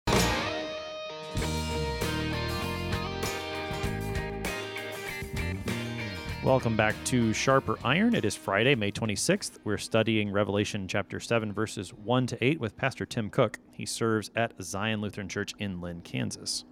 [6.43, 8.15] Welcome back to Sharper Iron.
[8.15, 9.59] It is Friday, May 26th.
[9.63, 13.59] We're studying Revelation chapter 7, verses 1 to 8 with Pastor Tim Koch.
[13.71, 16.65] He serves at Zion Lutheran Church in Linn, Kansas.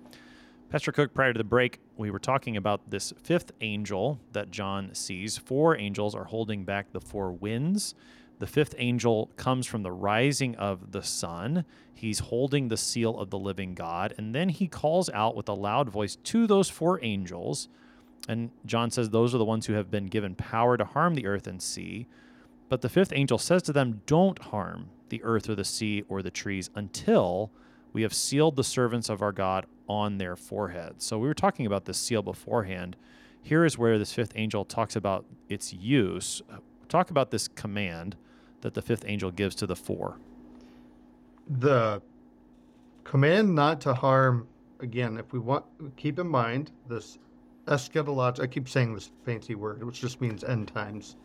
[0.71, 4.95] Pastor Koch, prior to the break, we were talking about this fifth angel that John
[4.95, 5.37] sees.
[5.37, 7.93] Four angels are holding back the four winds.
[8.39, 11.63] The fifth angel comes from the rising of the sun.
[11.93, 14.15] He's holding the seal of the living God.
[14.17, 17.69] And then he calls out with a loud voice to those four angels.
[18.27, 21.25] And John says those are the ones who have been given power to harm the
[21.25, 22.07] earth and sea.
[22.69, 26.21] But the fifth angel says to them, Don't harm the earth or the sea or
[26.21, 27.51] the trees until
[27.93, 31.03] we have sealed the servants of our God on their foreheads.
[31.03, 32.95] So we were talking about this seal beforehand.
[33.41, 36.41] Here is where this fifth angel talks about its use.
[36.89, 38.15] Talk about this command
[38.61, 40.17] that the fifth angel gives to the four.
[41.47, 42.01] the
[43.03, 44.47] command not to harm
[44.81, 45.65] again if we want
[45.97, 47.17] keep in mind this
[47.69, 51.15] eschatological i keep saying this fancy word which just means end times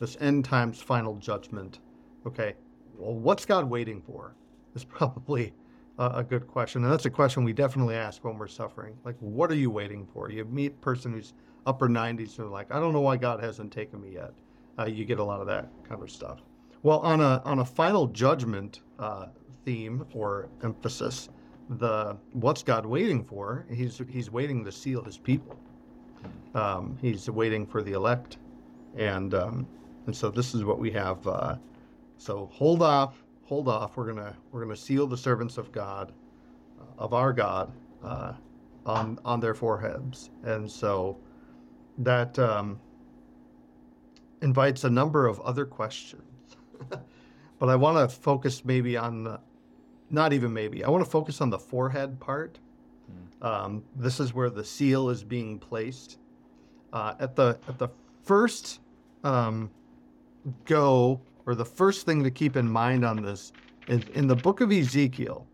[0.00, 1.78] this end times final judgment.
[2.26, 2.54] Okay
[2.98, 4.34] well what's god waiting for?
[4.74, 5.52] Is probably
[5.98, 8.96] a, a good question and that's a question we definitely ask when we're suffering.
[9.04, 10.30] Like what are you waiting for?
[10.30, 11.34] You meet a person who's
[11.66, 14.32] upper 90s and they're like i don't know why god hasn't taken me yet.
[14.78, 16.40] Uh, you get a lot of that kind of stuff.
[16.82, 19.26] Well, on a on a final judgment uh,
[19.64, 21.28] theme or emphasis,
[21.68, 23.66] the what's God waiting for?
[23.72, 25.56] He's he's waiting to seal His people.
[26.54, 28.38] Um, he's waiting for the elect,
[28.96, 29.66] and um,
[30.06, 31.26] and so this is what we have.
[31.26, 31.56] Uh,
[32.18, 33.96] so hold off, hold off.
[33.96, 36.12] We're gonna we're gonna seal the servants of God,
[36.98, 37.72] of our God,
[38.04, 38.34] uh,
[38.86, 41.18] on on their foreheads, and so
[41.98, 42.80] that um,
[44.42, 46.56] invites a number of other questions
[47.58, 49.40] but I want to focus maybe on the,
[50.10, 52.58] not even maybe, I want to focus on the forehead part.
[53.42, 56.18] Um, this is where the seal is being placed.
[56.92, 57.88] Uh, at the at the
[58.22, 58.80] first
[59.24, 59.70] um,
[60.64, 63.52] go, or the first thing to keep in mind on this
[63.88, 65.46] is in the book of Ezekiel,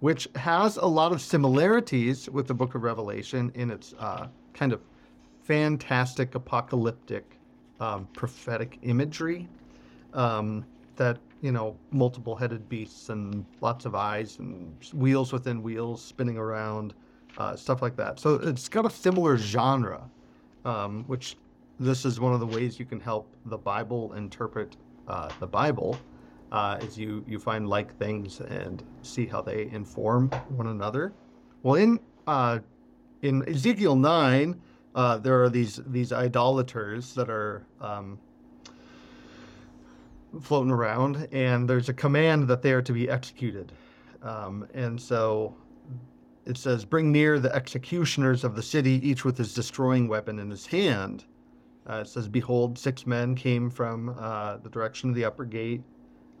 [0.00, 4.72] which has a lot of similarities with the book of Revelation in its uh, kind
[4.72, 4.80] of
[5.44, 7.38] fantastic apocalyptic
[7.80, 9.48] um, prophetic imagery
[10.14, 10.64] um,
[10.96, 16.36] that you know multiple headed beasts and lots of eyes and wheels within wheels spinning
[16.36, 16.94] around
[17.38, 18.18] uh, stuff like that.
[18.20, 20.10] So it's got a similar genre,
[20.64, 21.36] um, which
[21.80, 25.98] this is one of the ways you can help the Bible interpret uh, the Bible.
[26.50, 31.12] Uh, is you you find like things and see how they inform one another.
[31.62, 32.60] Well, in uh,
[33.22, 34.60] in Ezekiel nine,
[34.94, 38.18] uh, there are these these idolaters that are um,
[40.40, 43.72] floating around, and there's a command that they are to be executed.
[44.22, 45.54] Um, and so
[46.48, 50.48] it says, Bring near the executioners of the city, each with his destroying weapon in
[50.48, 51.26] his hand.
[51.88, 55.82] Uh, it says, Behold, six men came from uh, the direction of the upper gate.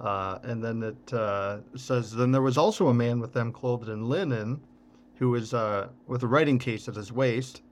[0.00, 3.90] Uh, and then it uh, says, Then there was also a man with them clothed
[3.90, 4.60] in linen,
[5.16, 7.62] who was uh, with a writing case at his waist.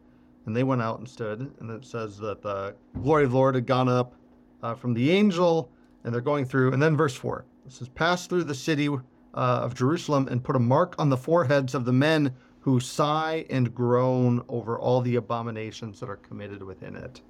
[0.44, 1.50] And they went out and stood.
[1.60, 4.14] And it says that the glory of the Lord had gone up
[4.62, 5.70] uh, from the angel,
[6.04, 6.72] and they're going through.
[6.72, 8.90] And then verse 4 it says, Pass through the city
[9.36, 13.46] uh, of Jerusalem and put a mark on the foreheads of the men who sigh
[13.50, 17.20] and groan over all the abominations that are committed within it.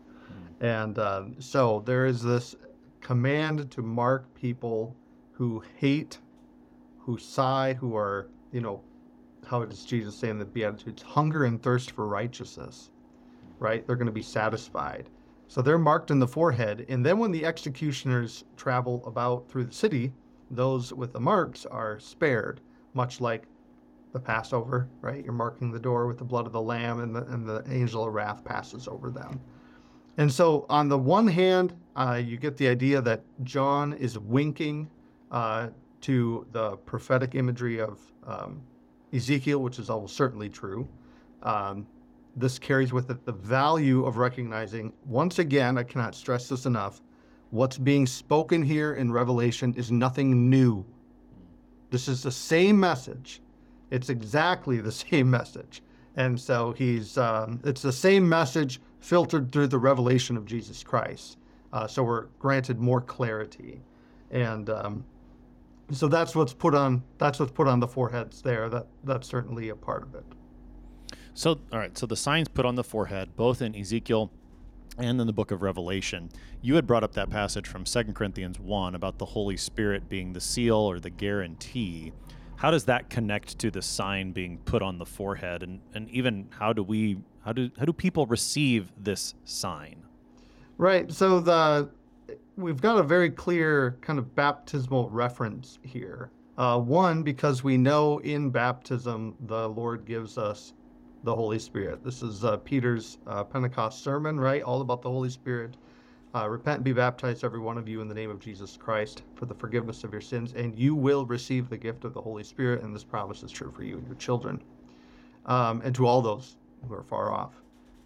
[0.61, 2.57] And uh, so there is this
[3.01, 4.97] command to mark people
[5.33, 6.19] who hate,
[6.99, 8.83] who sigh, who are, you know,
[9.47, 12.91] how does Jesus say in the Beatitudes, hunger and thirst for righteousness,
[13.59, 13.87] right?
[13.87, 15.11] They're going to be satisfied.
[15.49, 16.87] So they're marked in the forehead.
[16.89, 20.13] And then when the executioners travel about through the city,
[20.51, 22.61] those with the marks are spared,
[22.95, 23.45] much like
[24.13, 25.23] the Passover, right?
[25.25, 28.07] You're marking the door with the blood of the lamb, and the, and the angel
[28.07, 29.41] of wrath passes over them.
[30.19, 34.89] And so, on the one hand, uh, you get the idea that John is winking
[35.31, 35.69] uh,
[36.03, 38.63] to the prophetic imagery of um,
[39.13, 40.89] Ezekiel, which is almost certainly true.
[41.43, 41.87] Um,
[42.37, 47.01] this carries with it the value of recognizing, once again, I cannot stress this enough,
[47.51, 50.85] what's being spoken here in Revelation is nothing new.
[51.91, 53.41] This is the same message.
[53.91, 55.83] It's exactly the same message.
[56.17, 61.39] And so he's, um, it's the same message filtered through the revelation of Jesus Christ.
[61.73, 63.83] Uh, so we're granted more clarity.
[64.31, 65.05] And um,
[65.93, 68.69] so that's what's put on, that's what's put on the foreheads there.
[68.69, 70.25] That, that's certainly a part of it.
[71.35, 71.97] So, all right.
[71.97, 74.33] So the signs put on the forehead, both in Ezekiel
[74.99, 76.31] and in the book of Revelation.
[76.63, 80.33] You had brought up that passage from 2 Corinthians 1 about the Holy Spirit being
[80.33, 82.13] the seal or the guarantee.
[82.57, 86.49] How does that connect to the sign being put on the forehead and, and even
[86.51, 90.03] how do we how do how do people receive this sign?
[90.79, 91.13] Right.
[91.13, 91.91] So the
[92.57, 96.31] we've got a very clear kind of baptismal reference here.
[96.59, 100.73] Uh, one, because we know in baptism the Lord gives us
[101.27, 102.05] the Holy Spirit.
[102.05, 104.63] This is uh, Peter's uh, Pentecost sermon, right?
[104.63, 105.77] All about the Holy Spirit.
[106.33, 109.25] Uh, repent and be baptized, every one of you, in the name of Jesus Christ
[109.35, 112.45] for the forgiveness of your sins, and you will receive the gift of the Holy
[112.45, 112.85] Spirit.
[112.85, 114.63] And this promise is true for you and your children,
[115.47, 117.55] um, and to all those who are far off.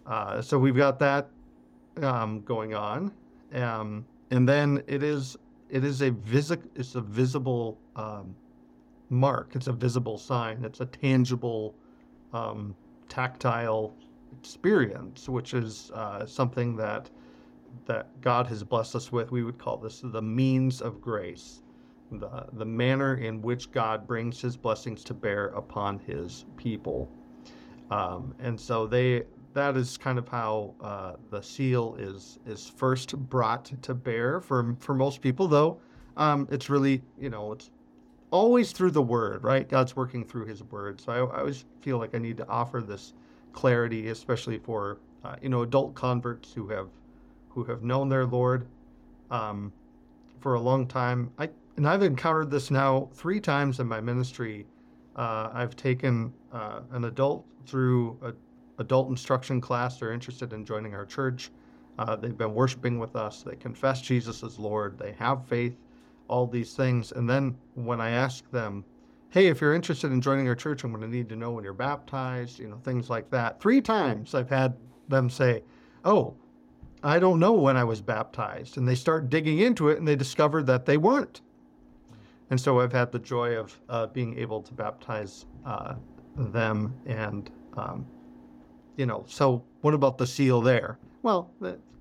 [0.07, 1.29] Uh, so we've got that
[2.01, 3.11] um, going on,
[3.53, 5.37] um, and then it is
[5.69, 8.33] it is a visi- it's a visible um,
[9.11, 9.51] mark.
[9.53, 10.65] It's a visible sign.
[10.65, 11.75] It's a tangible
[12.33, 12.75] um,
[13.11, 13.93] tactile
[14.39, 17.09] experience, which is uh, something that
[17.85, 19.31] that God has blessed us with.
[19.31, 21.61] We would call this the means of grace,
[22.11, 27.11] the the manner in which God brings His blessings to bear upon His people,
[27.91, 29.23] um, and so they.
[29.53, 34.77] That is kind of how uh, the seal is is first brought to bear for
[34.79, 35.49] for most people.
[35.49, 35.81] Though
[36.15, 37.69] um, it's really you know it's
[38.31, 39.67] always through the word, right?
[39.69, 40.99] God's working through his word.
[40.99, 43.13] So I, I always feel like I need to offer this
[43.53, 46.87] clarity, especially for, uh, you know, adult converts who have,
[47.49, 48.65] who have known their Lord
[49.29, 49.71] um,
[50.39, 51.31] for a long time.
[51.37, 54.65] I, and I've encountered this now three times in my ministry.
[55.15, 58.33] Uh, I've taken uh, an adult through a
[58.81, 59.99] adult instruction class.
[59.99, 61.51] They're interested in joining our church.
[61.99, 63.43] Uh, they've been worshiping with us.
[63.43, 64.97] They confess Jesus as Lord.
[64.97, 65.75] They have faith
[66.31, 67.11] all these things.
[67.11, 68.85] And then when I ask them,
[69.29, 71.63] hey, if you're interested in joining our church, I'm going to need to know when
[71.63, 73.61] you're baptized, you know, things like that.
[73.61, 74.75] Three times I've had
[75.09, 75.63] them say,
[76.05, 76.33] oh,
[77.03, 78.77] I don't know when I was baptized.
[78.77, 81.41] And they start digging into it and they discover that they weren't.
[82.49, 85.95] And so I've had the joy of uh, being able to baptize uh,
[86.37, 86.93] them.
[87.05, 88.05] And, um,
[88.95, 90.97] you know, so what about the seal there?
[91.23, 91.51] Well,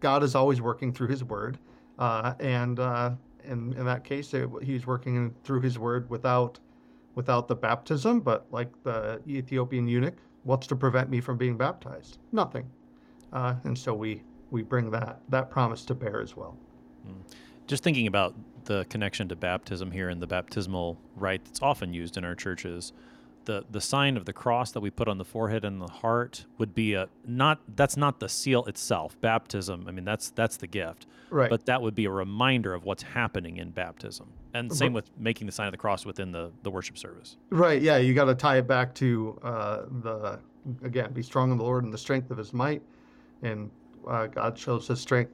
[0.01, 1.59] God is always working through his word.
[1.99, 3.11] Uh, and uh,
[3.45, 6.59] in, in that case, it, he's working through his word without
[7.15, 8.21] without the baptism.
[8.21, 12.19] But like the Ethiopian eunuch, what's to prevent me from being baptized?
[12.33, 12.71] Nothing.
[13.33, 16.57] Uh, and so we we bring that that promise to bear as well.
[17.07, 17.23] Mm.
[17.67, 18.35] Just thinking about
[18.65, 22.93] the connection to baptism here and the baptismal rite that's often used in our churches.
[23.51, 26.47] The the sign of the cross that we put on the forehead and the heart
[26.59, 29.21] would be a not that's not the seal itself.
[29.21, 31.07] Baptism, I mean that's that's the gift.
[31.31, 31.51] Right.
[31.51, 34.33] But that would be a reminder of what's happening in baptism.
[34.55, 37.37] And same with making the sign of the cross within the the worship service.
[37.51, 37.83] Right.
[37.83, 37.97] Yeah.
[37.97, 40.39] You got to tie it back to uh, the
[40.85, 42.83] again, be strong in the Lord and the strength of His might,
[43.43, 43.69] and
[44.07, 45.33] uh, God shows His strength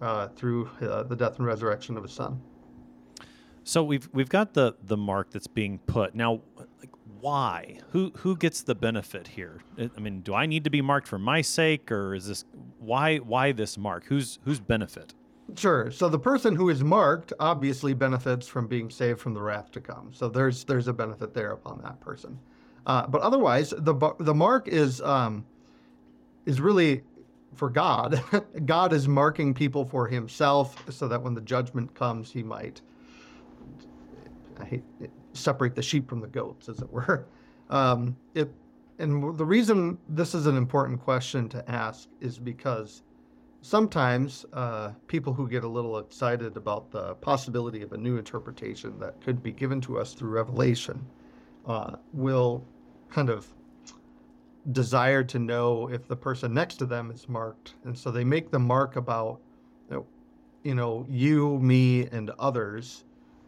[0.00, 2.40] uh, through uh, the death and resurrection of His Son.
[3.64, 6.14] So we've we've got the the mark that's being put.
[6.14, 6.42] Now
[6.84, 7.78] like why?
[7.90, 9.60] Who who gets the benefit here?
[9.78, 12.44] I mean, do I need to be marked for my sake or is this
[12.78, 14.04] why why this mark?
[14.06, 15.14] Who's whose benefit?
[15.56, 15.90] Sure.
[15.90, 19.80] So the person who is marked obviously benefits from being saved from the wrath to
[19.80, 20.10] come.
[20.12, 22.38] So there's there's a benefit there upon that person.
[22.86, 25.46] Uh, but otherwise, the the mark is um,
[26.44, 27.02] is really
[27.54, 28.22] for God.
[28.66, 32.82] God is marking people for Himself, so that when the judgment comes, He might
[34.60, 34.84] I hate
[35.34, 37.26] separate the sheep from the goats, as it were.
[37.70, 38.52] Um, it
[38.98, 43.02] and the reason this is an important question to ask is because
[43.62, 48.98] sometimes uh, people who get a little excited about the possibility of a new interpretation
[48.98, 51.02] that could be given to us through revelation
[51.66, 52.62] uh, will
[53.08, 53.48] kind of
[54.72, 58.50] desire to know if the person next to them is marked and so they make
[58.50, 59.40] the mark about
[60.64, 63.04] you know, you me and others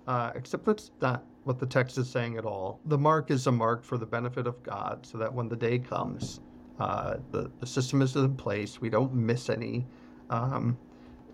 [0.06, 3.52] uh, except that's not what the text is saying at all the mark is a
[3.52, 6.40] mark for the benefit of god so that when the day comes
[6.80, 9.86] uh, the, the system is in place we don't miss any
[10.30, 10.78] um,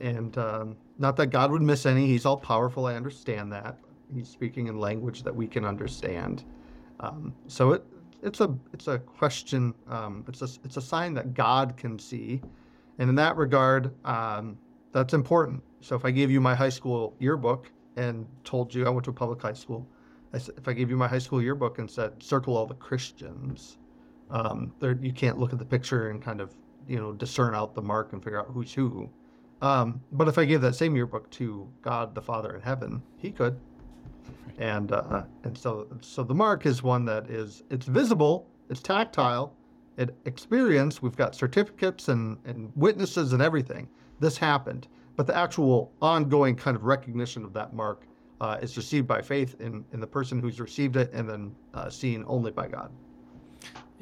[0.01, 2.07] and um, not that God would miss any.
[2.07, 2.87] He's all powerful.
[2.87, 3.79] I understand that.
[4.15, 6.45] He's speaking in language that we can understand.
[7.01, 7.85] Um, so it
[8.23, 9.75] it's a it's a question.
[9.89, 12.43] Um, it's a it's a sign that God can see,
[12.99, 14.59] and in that regard, um,
[14.93, 15.63] that's important.
[15.81, 19.11] So if I gave you my high school yearbook and told you I went to
[19.11, 19.89] a public high school,
[20.33, 23.79] I if I gave you my high school yearbook and said circle all the Christians,
[24.31, 26.55] um, there you can't look at the picture and kind of
[26.89, 29.11] you know discern out the mark and figure out who's who.
[29.61, 33.31] Um, but if I gave that same yearbook to God the Father in heaven, He
[33.31, 33.59] could.
[34.59, 39.55] And uh, and so so the mark is one that is it's visible, it's tactile,
[39.97, 41.03] it experience.
[41.03, 43.89] We've got certificates and and witnesses and everything.
[44.21, 48.07] This happened, but the actual ongoing kind of recognition of that mark
[48.43, 51.89] uh, is received by faith in in the person who's received it, and then uh,
[51.89, 52.91] seen only by God.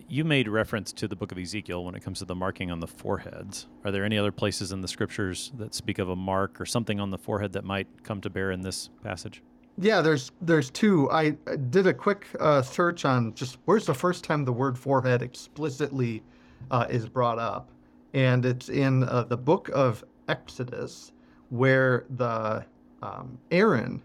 [0.08, 2.80] You made reference to the book of Ezekiel when it comes to the marking on
[2.80, 3.68] the foreheads.
[3.84, 6.98] Are there any other places in the scriptures that speak of a mark or something
[6.98, 9.42] on the forehead that might come to bear in this passage?
[9.78, 11.10] Yeah, there's there's two.
[11.10, 14.78] I I did a quick uh, search on just where's the first time the word
[14.78, 16.22] forehead explicitly
[16.70, 17.70] uh, is brought up,
[18.14, 21.12] and it's in uh, the book of Exodus,
[21.50, 22.64] where the
[23.02, 24.02] um, Aaron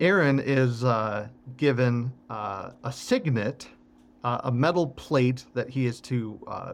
[0.00, 1.26] Aaron is uh,
[1.56, 3.68] given uh, a signet,
[4.22, 6.72] uh, a metal plate that he is to uh,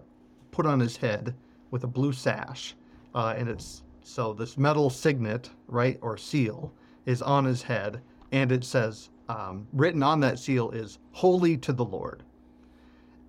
[0.51, 1.35] put on his head
[1.71, 2.75] with a blue sash,
[3.15, 6.71] uh, and it's so this metal signet, right, or seal,
[7.07, 8.03] is on his head,
[8.33, 12.23] and it says, um, written on that seal is "Holy to the Lord."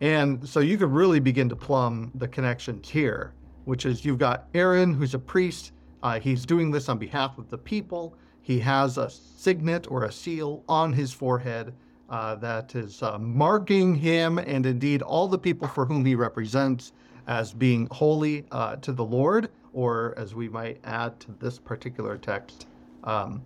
[0.01, 3.33] And so you could really begin to plumb the connections here,
[3.63, 5.71] which is you've got Aaron, who's a priest.
[6.03, 8.17] Uh, he's doing this on behalf of the people.
[8.45, 11.73] He has a signet or a seal on his forehead
[12.11, 16.91] uh, that is uh, marking him and indeed all the people for whom he represents
[17.25, 22.19] as being holy uh, to the Lord, or as we might add to this particular
[22.19, 22.67] text,
[23.03, 23.41] um,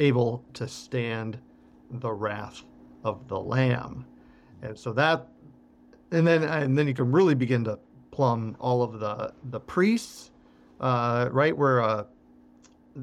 [0.00, 1.38] able to stand
[1.88, 2.64] the wrath
[3.04, 4.04] of the Lamb.
[4.62, 5.28] And so that
[6.10, 7.78] and then and then you can really begin to
[8.10, 10.32] plumb all of the the priests,
[10.80, 11.56] uh, right?
[11.56, 12.04] Where uh,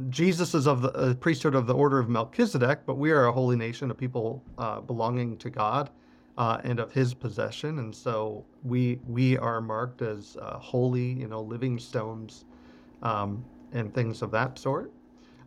[0.10, 3.32] Jesus is of the uh, priesthood of the order of Melchizedek, but we are a
[3.32, 5.89] holy nation, a people uh, belonging to God
[6.38, 11.28] uh, and of His possession, and so we we are marked as uh, holy, you
[11.28, 12.46] know, living stones,
[13.04, 14.91] um, and things of that sort.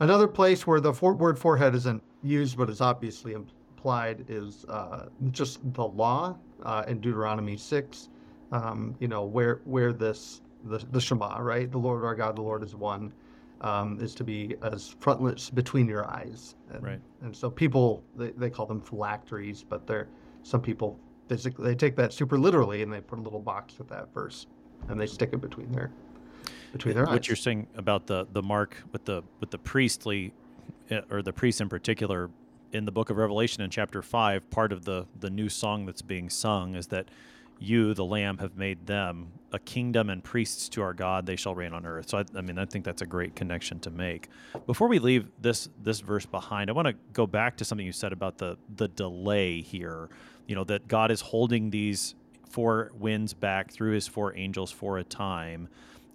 [0.00, 5.08] Another place where the for- word forehead isn't used but is obviously implied is uh,
[5.30, 6.36] just the law
[6.86, 8.08] in Deuteronomy 6,
[8.52, 11.70] um, you know, where where this, the, the Shema, right?
[11.70, 13.12] The Lord our God, the Lord is one,
[13.60, 16.54] um, is to be as frontlets between your eyes.
[16.72, 17.00] And, Right.
[17.22, 20.08] And so people, they, they call them phylacteries, but they're,
[20.42, 20.98] some people,
[21.28, 24.46] physically, they take that super literally and they put a little box with that verse
[24.88, 25.90] and they stick it between their,
[26.72, 27.12] between their eyes.
[27.12, 30.32] What you're saying about the the mark with the with the priestly,
[30.90, 32.30] uh, or the priests in particular,
[32.72, 36.02] in the book of Revelation in chapter five, part of the the new song that's
[36.02, 37.08] being sung is that
[37.58, 41.26] you, the Lamb, have made them a kingdom and priests to our God.
[41.26, 42.10] They shall reign on earth.
[42.10, 44.28] So I, I mean, I think that's a great connection to make.
[44.66, 47.92] Before we leave this this verse behind, I want to go back to something you
[47.92, 50.08] said about the the delay here.
[50.48, 52.14] you know, that God is holding these
[52.48, 55.68] four winds back through his four angels for a time.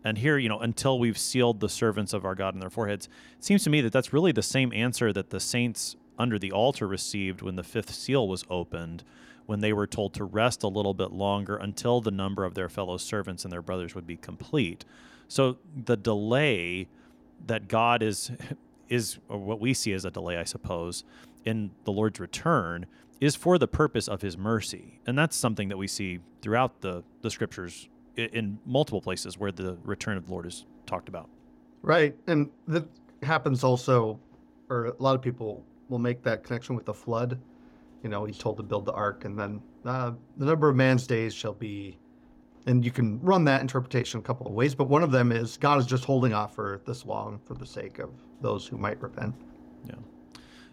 [0.03, 3.07] And here, you know, until we've sealed the servants of our God in their foreheads,
[3.37, 6.51] it seems to me that that's really the same answer that the saints under the
[6.51, 9.03] altar received when the fifth seal was opened,
[9.45, 12.69] when they were told to rest a little bit longer until the number of their
[12.69, 14.85] fellow servants and their brothers would be complete.
[15.27, 16.87] So the delay
[17.45, 18.31] that God is
[18.89, 21.03] is what we see as a delay, I suppose,
[21.45, 22.85] in the Lord's return
[23.19, 24.99] is for the purpose of his mercy.
[25.07, 27.87] And that's something that we see throughout the, the scriptures
[28.17, 31.29] in multiple places where the return of the Lord is talked about.
[31.81, 32.15] Right.
[32.27, 32.85] And that
[33.23, 34.19] happens also,
[34.69, 37.39] or a lot of people will make that connection with the flood.
[38.03, 41.07] You know, he's told to build the ark, and then uh, the number of man's
[41.07, 41.97] days shall be.
[42.65, 45.57] And you can run that interpretation a couple of ways, but one of them is
[45.57, 49.01] God is just holding off for this long for the sake of those who might
[49.01, 49.35] repent.
[49.85, 49.95] Yeah.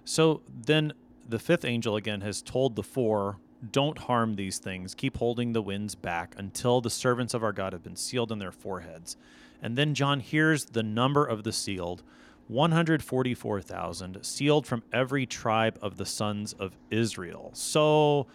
[0.05, 0.93] So then
[1.29, 3.39] the fifth angel again has told the four,
[3.73, 4.95] Don't harm these things.
[4.95, 8.39] Keep holding the winds back until the servants of our God have been sealed in
[8.39, 9.17] their foreheads.
[9.63, 12.03] And then John hears the number of the sealed
[12.51, 17.51] 144,000, sealed from every tribe of the sons of Israel.
[17.55, 18.27] So.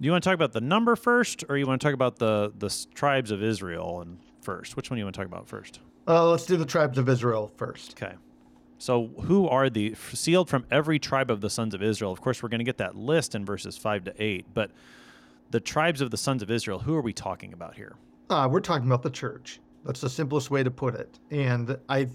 [0.00, 2.20] Do you want to talk about the number first, or you want to talk about
[2.20, 4.76] the the tribes of Israel and first?
[4.76, 5.80] Which one do you want to talk about first?
[6.06, 8.00] Uh, let's do the tribes of Israel first.
[8.00, 8.14] Okay.
[8.78, 12.12] So, who are the sealed from every tribe of the sons of Israel?
[12.12, 14.70] Of course, we're going to get that list in verses 5 to 8, but
[15.50, 17.96] the tribes of the sons of Israel, who are we talking about here?
[18.30, 19.60] Uh, we're talking about the church.
[19.84, 21.18] That's the simplest way to put it.
[21.30, 22.08] And I,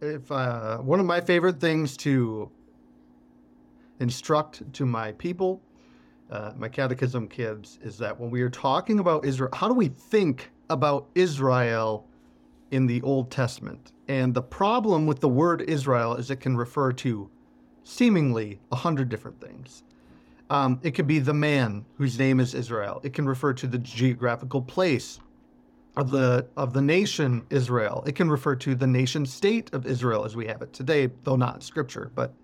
[0.00, 2.50] if uh, one of my favorite things to
[4.00, 5.62] instruct to my people,
[6.30, 9.88] uh, my catechism kids, is that when we are talking about Israel, how do we
[9.88, 12.06] think about Israel
[12.70, 13.92] in the Old Testament?
[14.08, 17.30] And the problem with the word Israel is it can refer to
[17.84, 19.82] seemingly a hundred different things.
[20.50, 23.00] Um, it could be the man whose name is Israel.
[23.02, 25.18] It can refer to the geographical place
[25.96, 28.04] of the of the nation Israel.
[28.06, 31.36] It can refer to the nation state of Israel as we have it today, though
[31.36, 32.10] not in scripture.
[32.14, 32.34] But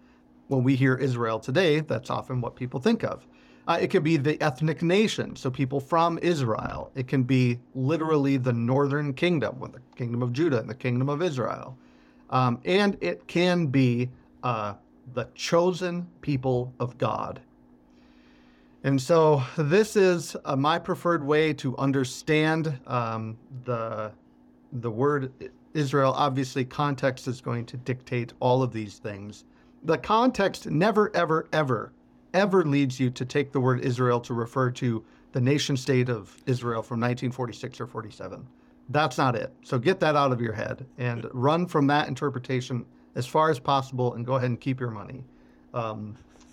[0.48, 3.26] when we hear Israel today, that's often what people think of.
[3.68, 6.90] Uh, it could be the ethnic nation, so people from Israel.
[6.96, 11.08] It can be literally the northern kingdom, with the kingdom of Judah and the kingdom
[11.08, 11.78] of Israel.
[12.30, 14.10] Um, and it can be
[14.42, 14.74] uh,
[15.14, 17.40] the chosen people of God.
[18.84, 24.12] And so this is uh, my preferred way to understand um, the
[24.72, 25.32] the word
[25.74, 26.12] Israel.
[26.16, 29.44] Obviously, context is going to dictate all of these things.
[29.84, 31.92] The context never, ever, ever
[32.34, 36.36] ever leads you to take the word Israel to refer to the nation state of
[36.46, 38.46] Israel from 1946 or 47.
[38.88, 39.52] That's not it.
[39.62, 43.58] So get that out of your head and run from that interpretation as far as
[43.58, 45.24] possible and go ahead and keep your money.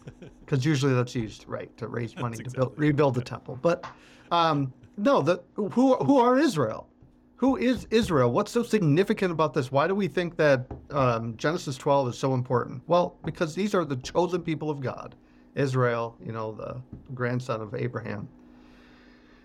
[0.45, 3.59] Because usually that's used, right, to raise money to build, rebuild the temple.
[3.61, 3.85] But
[4.31, 6.89] um, no, the, who, who are Israel?
[7.35, 8.31] Who is Israel?
[8.31, 9.71] What's so significant about this?
[9.71, 12.81] Why do we think that um, Genesis 12 is so important?
[12.87, 15.15] Well, because these are the chosen people of God.
[15.55, 16.81] Israel, you know, the
[17.13, 18.27] grandson of Abraham.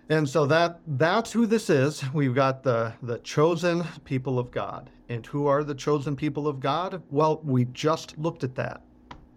[0.09, 2.05] And so that that's who this is.
[2.12, 4.90] We've got the the chosen people of God.
[5.09, 7.02] And who are the chosen people of God?
[7.11, 8.82] Well, we just looked at that,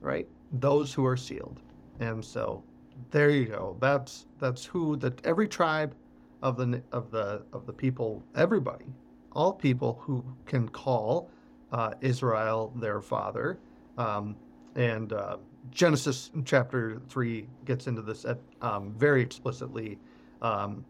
[0.01, 0.27] right?
[0.51, 1.59] Those who are sealed.
[1.99, 2.63] And so
[3.11, 3.77] there you go.
[3.79, 5.95] That's that's who that every tribe
[6.41, 8.85] of the of the of the people, everybody,
[9.33, 11.29] all people who can call
[11.71, 13.59] uh, Israel their father,
[13.97, 14.35] um,
[14.75, 15.37] and uh,
[15.71, 19.97] Genesis chapter 3 gets into this at, um, very explicitly,
[20.41, 20.85] um,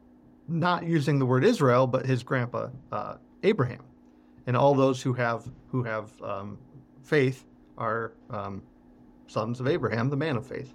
[0.47, 3.83] not using the word Israel, but his grandpa uh, Abraham,
[4.45, 6.57] and all those who have who have um,
[7.03, 7.45] faith
[7.77, 8.61] are um,
[9.27, 10.73] sons of Abraham, the man of faith.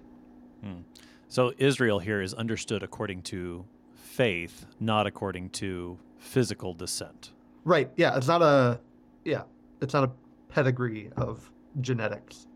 [0.62, 0.80] Hmm.
[1.28, 7.32] So Israel here is understood according to faith, not according to physical descent.
[7.64, 7.90] Right.
[7.96, 8.16] Yeah.
[8.16, 8.78] It's not a.
[9.24, 9.42] Yeah.
[9.80, 10.11] It's not a
[10.48, 11.50] pedigree of
[11.80, 12.46] genetics.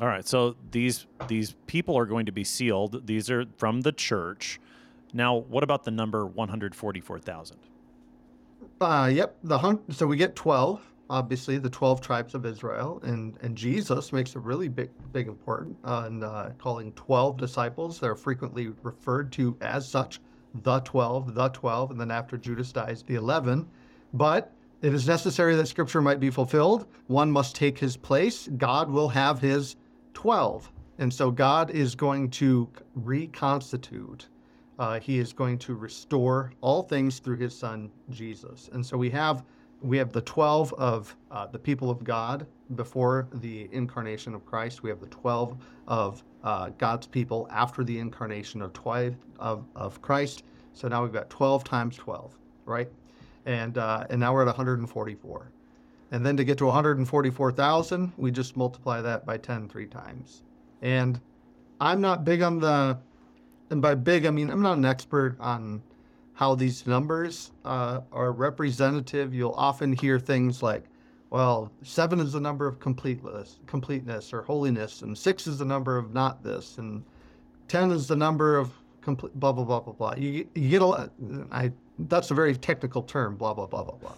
[0.00, 0.26] All right.
[0.26, 3.06] So these these people are going to be sealed.
[3.06, 4.58] These are from the church.
[5.12, 7.58] Now, what about the number 144,000?
[8.80, 9.36] Uh, yep.
[9.44, 10.80] The hun- so we get 12,
[11.10, 13.00] obviously, the 12 tribes of Israel.
[13.02, 18.00] And, and Jesus makes a really big, big important on uh, calling 12 disciples.
[18.00, 20.20] They're frequently referred to as such,
[20.62, 21.90] the 12, the 12.
[21.92, 23.68] And then after Judas dies, the 11.
[24.14, 26.86] But it is necessary that scripture might be fulfilled.
[27.06, 28.48] One must take his place.
[28.56, 29.76] God will have his
[30.14, 30.72] 12.
[30.98, 34.28] And so God is going to reconstitute.
[34.78, 38.68] Uh, he is going to restore all things through his son Jesus.
[38.72, 39.44] And so we have
[39.82, 44.82] we have the 12 of uh, the people of God before the incarnation of Christ.
[44.82, 45.56] We have the 12
[45.88, 48.72] of uh, God's people after the incarnation of,
[49.38, 50.44] of, of Christ.
[50.72, 52.88] So now we've got 12 times 12, right?
[53.44, 55.50] And, uh, and now we're at 144.
[56.12, 60.42] And then to get to 144,000, we just multiply that by 10 three times.
[60.82, 61.20] And
[61.80, 62.98] I'm not big on the,
[63.70, 65.82] and by big, I mean, I'm not an expert on
[66.34, 69.34] how these numbers uh, are representative.
[69.34, 70.84] You'll often hear things like,
[71.30, 75.96] well, seven is the number of completeness, completeness or holiness, and six is the number
[75.96, 77.02] of not this, and
[77.68, 78.70] ten is the number of
[79.00, 80.14] complete blah blah blah blah blah.
[80.16, 81.10] You, you get a lot.
[81.50, 84.14] I that's a very technical term, blah blah blah blah blah.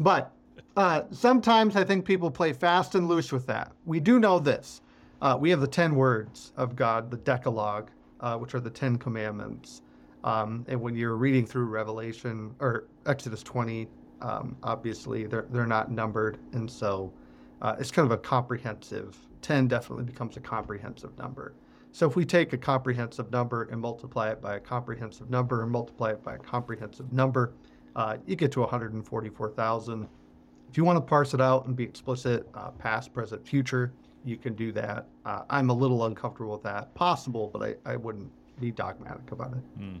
[0.00, 0.32] But
[0.76, 3.72] uh, sometimes I think people play fast and loose with that.
[3.84, 4.80] We do know this.
[5.20, 7.90] Uh, we have the ten words of God, the Decalogue,
[8.20, 9.82] uh, which are the Ten Commandments.
[10.24, 13.88] Um, and when you're reading through Revelation or Exodus 20,
[14.20, 17.12] um, obviously they're they're not numbered, and so
[17.62, 19.16] uh, it's kind of a comprehensive.
[19.42, 21.54] Ten definitely becomes a comprehensive number.
[21.92, 25.70] So if we take a comprehensive number and multiply it by a comprehensive number and
[25.70, 27.54] multiply it by a comprehensive number,
[27.96, 30.08] uh, you get to 144,000.
[30.68, 33.92] If you want to parse it out and be explicit, uh, past, present, future,
[34.24, 35.06] you can do that.
[35.24, 36.94] Uh, I'm a little uncomfortable with that.
[36.94, 38.30] Possible, but I, I wouldn't
[38.60, 39.80] be dogmatic about it.
[39.80, 40.00] Mm.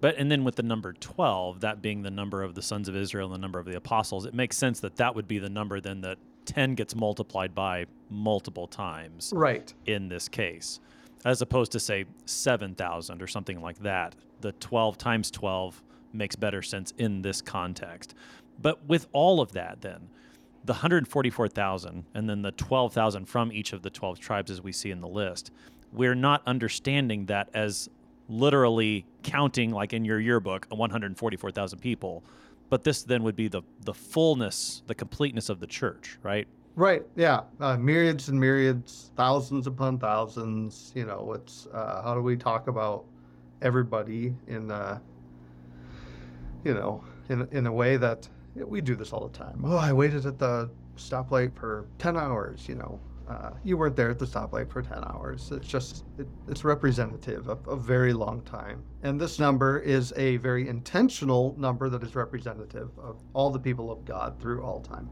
[0.00, 2.96] But and then with the number 12, that being the number of the sons of
[2.96, 5.48] Israel and the number of the apostles, it makes sense that that would be the
[5.48, 9.32] number then that 10 gets multiplied by multiple times.
[9.34, 9.72] Right.
[9.86, 10.80] In this case,
[11.24, 14.14] as opposed to say 7,000 or something like that.
[14.40, 15.82] The 12 times 12
[16.12, 18.14] makes better sense in this context.
[18.60, 20.08] But with all of that then,
[20.64, 24.90] the 144,000 and then the 12,000 from each of the 12 tribes as we see
[24.90, 25.50] in the list,
[25.92, 27.88] we're not understanding that as
[28.28, 32.24] literally counting like in your yearbook 144,000 people.
[32.70, 36.48] But this then would be the the fullness the completeness of the church right?
[36.76, 37.42] Right yeah.
[37.60, 42.68] Uh, myriads and myriads thousands upon thousands you know it's uh, how do we talk
[42.68, 43.04] about
[43.62, 44.98] everybody in uh,
[46.64, 49.62] you know in, in a way that we do this all the time.
[49.64, 54.10] Oh i waited at the stoplight for 10 hours you know uh, you weren't there
[54.10, 55.50] at the stoplight for 10 hours.
[55.50, 58.82] It's just, it, it's representative of a very long time.
[59.02, 63.90] And this number is a very intentional number that is representative of all the people
[63.90, 65.08] of God through all time.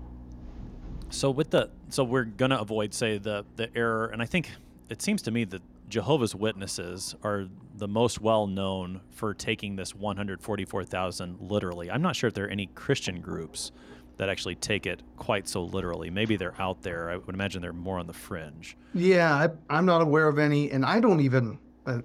[1.08, 4.06] So with the, so we're going to avoid, say, the, the error.
[4.06, 4.50] And I think
[4.88, 7.46] it seems to me that Jehovah's Witnesses are
[7.76, 11.90] the most well known for taking this 144,000 literally.
[11.90, 13.72] I'm not sure if there are any Christian groups
[14.16, 16.10] that actually take it quite so literally.
[16.10, 17.10] Maybe they're out there.
[17.10, 18.76] I would imagine they're more on the fringe.
[18.94, 22.00] Yeah, I, am not aware of any, and I don't even, uh,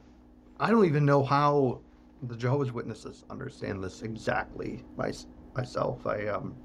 [0.60, 1.82] I don't even know how
[2.24, 5.12] the Jehovah's Witnesses understand this exactly my,
[5.56, 6.08] myself.
[6.08, 6.56] I um,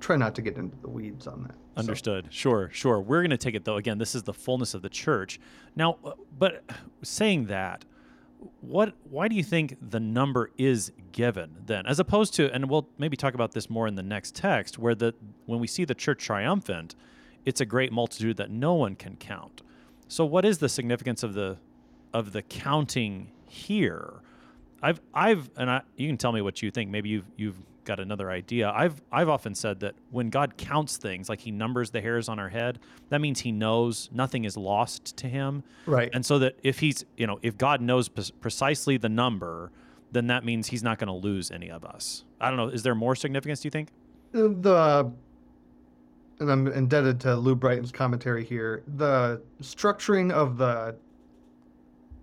[0.00, 1.54] try not to get into the weeds on that.
[1.76, 2.26] Understood.
[2.26, 2.30] So.
[2.30, 3.00] Sure, sure.
[3.00, 3.76] We're going to take it though.
[3.76, 5.38] Again, this is the fullness of the church.
[5.76, 6.64] Now, uh, but
[7.02, 7.84] saying that,
[8.60, 11.86] what why do you think the number is given then?
[11.86, 14.94] As opposed to and we'll maybe talk about this more in the next text where
[14.94, 15.14] the
[15.46, 16.94] when we see the church triumphant
[17.44, 19.62] it's a great multitude that no one can count.
[20.08, 21.58] So what is the significance of the
[22.12, 24.20] of the counting here?
[24.82, 26.90] I've i've and I, you can tell me what you think.
[26.90, 28.70] Maybe you've you've got another idea.
[28.70, 32.38] I've I've often said that when God counts things, like He numbers the hairs on
[32.38, 32.78] our head,
[33.08, 35.62] that means He knows nothing is lost to Him.
[35.86, 36.10] Right.
[36.12, 39.70] And so that if He's you know if God knows p- precisely the number,
[40.12, 42.24] then that means He's not going to lose any of us.
[42.40, 42.68] I don't know.
[42.68, 43.60] Is there more significance?
[43.60, 43.90] Do you think?
[44.32, 45.10] The
[46.40, 48.82] and I'm indebted to Lou Brighton's commentary here.
[48.96, 50.96] The structuring of the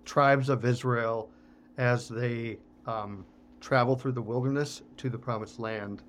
[0.04, 1.30] tribes of Israel
[1.76, 3.24] as they um,
[3.60, 6.02] travel through the wilderness to the promised land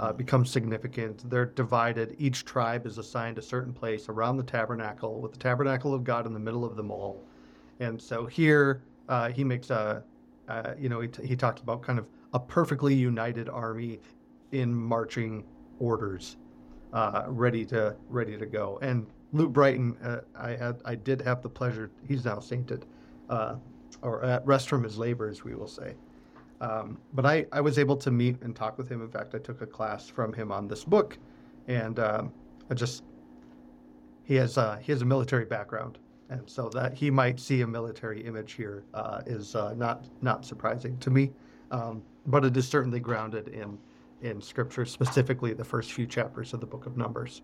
[0.00, 1.28] uh, becomes significant.
[1.30, 2.16] They're divided.
[2.18, 6.26] Each tribe is assigned a certain place around the tabernacle, with the tabernacle of God
[6.26, 7.24] in the middle of them all.
[7.80, 10.02] And so here uh, he makes a,
[10.48, 14.00] uh, you know, he, t- he talks about kind of a perfectly united army
[14.52, 15.44] in marching
[15.78, 16.36] orders,
[16.92, 18.78] uh, ready to ready to go.
[18.82, 21.90] And Lou Brighton, uh, I had I did have the pleasure.
[22.06, 22.86] He's now sainted,
[23.28, 23.56] uh,
[24.02, 25.94] or at rest from his labors, we will say.
[26.60, 29.02] Um, but I, I was able to meet and talk with him.
[29.02, 31.18] In fact, I took a class from him on this book,
[31.68, 32.32] and um,
[32.70, 33.02] I just
[34.24, 35.98] he has uh, he has a military background,
[36.30, 40.44] and so that he might see a military image here uh, is uh, not not
[40.44, 41.30] surprising to me,
[41.70, 43.78] um, but it is certainly grounded in
[44.22, 47.42] in scripture, specifically the first few chapters of the book of Numbers.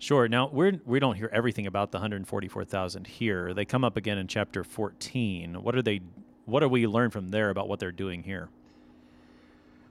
[0.00, 0.28] Sure.
[0.28, 3.52] Now we're we don't hear everything about the 144,000 here.
[3.52, 5.62] They come up again in chapter 14.
[5.62, 6.00] What are they
[6.48, 8.48] what do we learn from there about what they're doing here?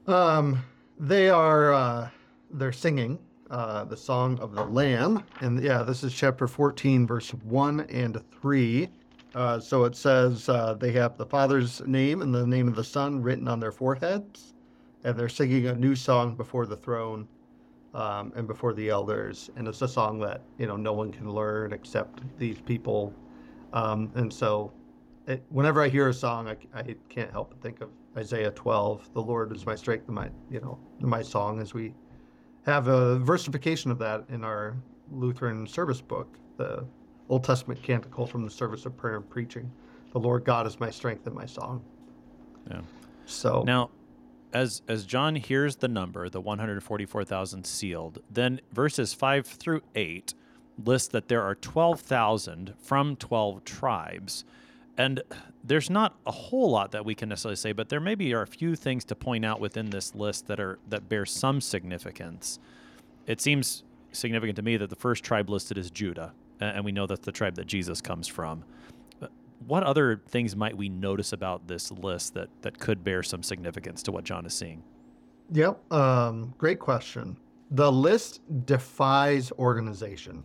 [0.07, 0.63] Um,
[0.99, 2.09] they are uh,
[2.51, 3.19] they're singing
[3.51, 8.19] uh, the song of the Lamb, and yeah, this is chapter 14, verse one and
[8.41, 8.89] three.
[9.35, 12.83] Uh, so it says uh, they have the Father's name and the name of the
[12.83, 14.53] Son written on their foreheads,
[15.03, 17.27] and they're singing a new song before the throne
[17.93, 19.51] um, and before the elders.
[19.55, 23.13] And it's a song that you know no one can learn except these people.
[23.73, 24.71] Um, and so,
[25.27, 29.13] it, whenever I hear a song, I, I can't help but think of Isaiah 12.
[29.13, 31.59] The Lord is my strength and my you know my song.
[31.59, 31.93] As we
[32.65, 34.75] have a versification of that in our
[35.11, 36.85] Lutheran service book, the
[37.29, 39.71] Old Testament canticle from the service of prayer and preaching.
[40.13, 41.83] The Lord God is my strength and my song.
[42.69, 42.81] Yeah.
[43.25, 43.89] So Now,
[44.53, 50.33] as as John hears the number, the 144,000 sealed, then verses 5 through 8
[50.83, 54.45] list that there are 12,000 from 12 tribes.
[54.97, 55.21] And
[55.63, 58.47] there's not a whole lot that we can necessarily say, but there maybe are a
[58.47, 62.59] few things to point out within this list that are that bear some significance.
[63.27, 67.05] It seems significant to me that the first tribe listed is Judah, and we know
[67.05, 68.63] that's the tribe that Jesus comes from.
[69.19, 69.31] But
[69.67, 74.01] what other things might we notice about this list that, that could bear some significance
[74.03, 74.83] to what John is seeing?
[75.51, 75.93] Yep.
[75.93, 77.37] Um, great question.
[77.71, 80.43] The list defies organization.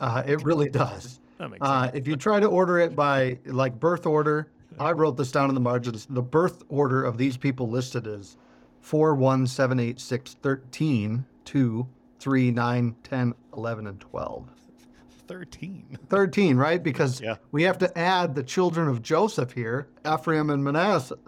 [0.00, 1.20] Uh, it really does.
[1.60, 5.48] Uh, if you try to order it by like birth order, I wrote this down
[5.48, 6.06] in the margins.
[6.08, 8.36] The birth order of these people listed is
[8.80, 11.88] 4, 1, 7, 8, 6, 13, 2,
[12.20, 14.48] 3, 9, 10, 11, and 12.
[15.26, 15.98] 13.
[16.08, 16.82] 13, right?
[16.82, 17.36] Because Yeah.
[17.52, 21.18] we have to add the children of Joseph here, Ephraim and Manasseh.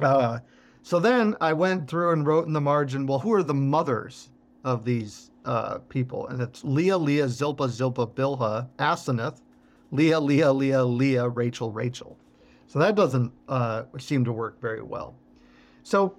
[0.00, 0.40] Uh,
[0.82, 4.30] so then I went through and wrote in the margin, well, who are the mothers
[4.64, 6.26] of these uh, people?
[6.28, 9.40] And it's Leah, Leah, Zilpah, Zilpah, Bilhah, Asenath,
[9.90, 12.16] Leah, Leah, Leah, Leah, Rachel, Rachel.
[12.66, 15.14] So that doesn't uh, seem to work very well.
[15.82, 16.16] So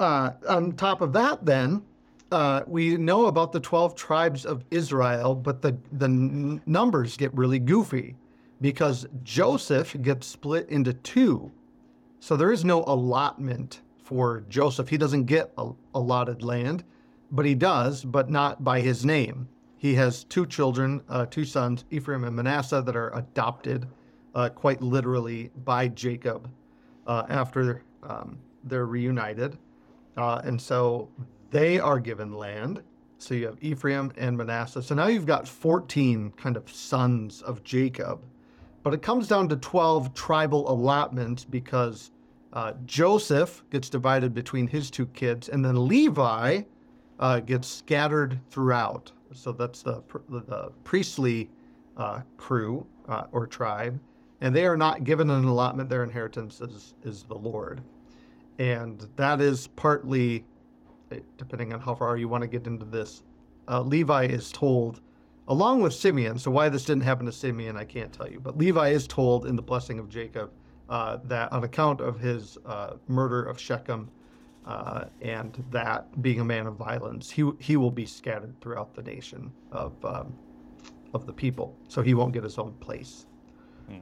[0.00, 1.82] uh, on top of that, then,
[2.30, 7.34] uh, we know about the 12 tribes of Israel, but the, the n- numbers get
[7.34, 8.16] really goofy
[8.60, 11.50] because Joseph gets split into two.
[12.20, 14.88] So there is no allotment for Joseph.
[14.88, 16.84] He doesn't get a, allotted land,
[17.30, 19.48] but he does, but not by his name.
[19.76, 23.86] He has two children, uh, two sons, Ephraim and Manasseh, that are adopted
[24.34, 26.50] uh, quite literally by Jacob
[27.06, 29.56] uh, after um, they're reunited.
[30.16, 31.08] Uh, and so
[31.50, 32.82] they are given land.
[33.18, 34.82] So you have Ephraim and Manasseh.
[34.82, 38.20] So now you've got 14 kind of sons of Jacob.
[38.82, 42.10] But it comes down to 12 tribal allotments because
[42.52, 46.62] uh, Joseph gets divided between his two kids, and then Levi
[47.18, 49.12] uh, gets scattered throughout.
[49.32, 51.50] So that's the, the priestly
[51.96, 53.98] uh, crew uh, or tribe.
[54.40, 55.90] And they are not given an allotment.
[55.90, 57.82] Their inheritance is, is the Lord.
[58.58, 60.44] And that is partly,
[61.10, 63.22] eh, depending on how far you want to get into this,
[63.68, 65.00] uh, Levi is told,
[65.48, 66.38] along with Simeon.
[66.38, 68.40] So why this didn't happen to Simeon, I can't tell you.
[68.40, 70.50] But Levi is told in the blessing of Jacob
[70.88, 74.08] uh, that on account of his uh, murder of Shechem
[74.68, 79.02] uh, and that being a man of violence, he he will be scattered throughout the
[79.02, 80.38] nation of um,
[81.14, 81.74] of the people.
[81.88, 83.26] So he won't get his own place.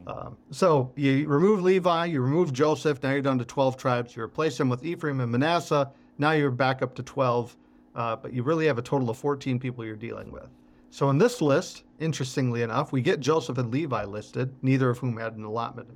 [0.08, 3.00] Um, so you remove Levi, you remove Joseph.
[3.04, 4.16] Now you're down to 12 tribes.
[4.16, 5.92] You replace them with Ephraim and Manasseh.
[6.18, 7.56] Now you're back up to 12,
[7.94, 10.48] uh, but you really have a total of 14 people you're dealing with.
[10.90, 15.18] So in this list, interestingly enough, we get Joseph and Levi listed, neither of whom
[15.18, 15.88] had an allotment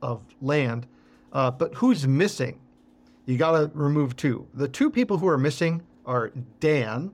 [0.00, 0.86] of land.
[1.32, 2.58] Uh, but who's missing?
[3.30, 4.48] You got to remove two.
[4.54, 7.12] The two people who are missing are Dan,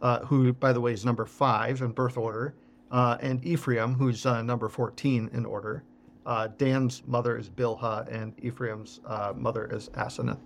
[0.00, 2.56] uh, who, by the way, is number five in birth order,
[2.90, 5.84] uh, and Ephraim, who's uh, number 14 in order.
[6.26, 10.40] Uh, Dan's mother is Bilhah, and Ephraim's uh, mother is Asenath.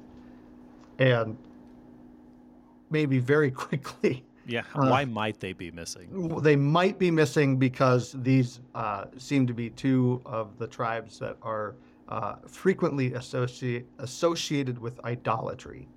[0.99, 1.39] And
[2.91, 4.65] maybe very quickly, Yeah.
[4.75, 6.41] Uh, why might they be missing?
[6.43, 11.39] they might be missing because these uh, seem to be two of the tribes that
[11.41, 11.75] are
[12.09, 15.89] uh, frequently associate, associated with idolatry.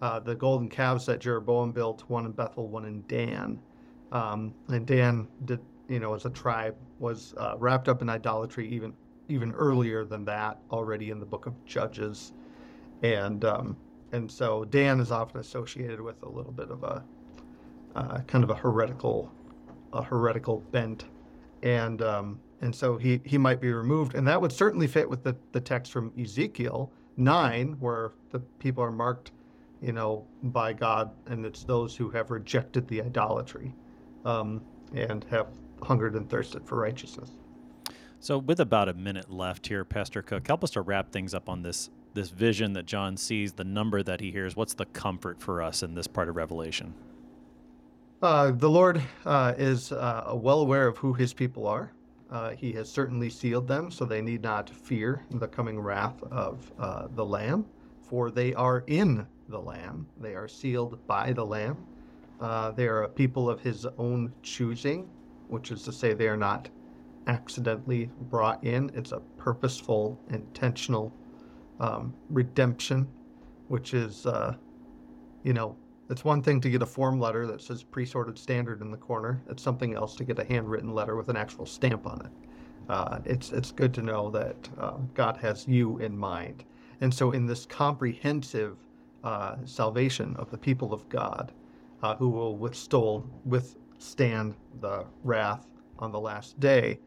[0.00, 3.60] Uh, the golden calves that Jeroboam built, one in Bethel, one in Dan.
[4.12, 8.68] Um, and Dan, did, you know, as a tribe, was uh, wrapped up in idolatry
[8.68, 8.92] even
[9.28, 12.32] even earlier than that, already in the book of Judges,
[13.02, 13.76] and um,
[14.12, 17.04] and so Dan is often associated with a little bit of a
[17.94, 19.32] uh, kind of a heretical,
[19.92, 21.04] a heretical bent,
[21.62, 25.22] and um, and so he he might be removed, and that would certainly fit with
[25.22, 29.32] the the text from Ezekiel nine, where the people are marked,
[29.82, 33.74] you know, by God, and it's those who have rejected the idolatry,
[34.24, 34.62] um,
[34.94, 35.48] and have
[35.82, 37.30] hungered and thirsted for righteousness.
[38.20, 41.48] So, with about a minute left here, Pastor Koch, help us to wrap things up
[41.48, 44.56] on this this vision that John sees, the number that he hears.
[44.56, 46.92] What's the comfort for us in this part of Revelation?
[48.20, 51.92] Uh, the Lord uh, is uh, well aware of who His people are.
[52.30, 56.72] Uh, he has certainly sealed them, so they need not fear the coming wrath of
[56.78, 57.66] uh, the Lamb,
[58.02, 60.06] for they are in the Lamb.
[60.20, 61.84] They are sealed by the Lamb.
[62.40, 65.10] Uh, they are a people of his own choosing,
[65.48, 66.68] which is to say, they are not
[67.26, 68.90] accidentally brought in.
[68.94, 71.12] It's a purposeful, intentional
[71.80, 73.08] um, redemption,
[73.68, 74.54] which is, uh,
[75.42, 75.76] you know,
[76.10, 79.40] it's one thing to get a form letter that says pre-sorted standard in the corner.
[79.48, 82.32] It's something else to get a handwritten letter with an actual stamp on it.
[82.88, 86.64] Uh, it's it's good to know that uh, God has you in mind,
[87.00, 88.76] and so in this comprehensive
[89.22, 91.52] uh, salvation of the people of God,
[92.02, 95.68] uh, who will withstand the wrath
[96.00, 96.98] on the last day,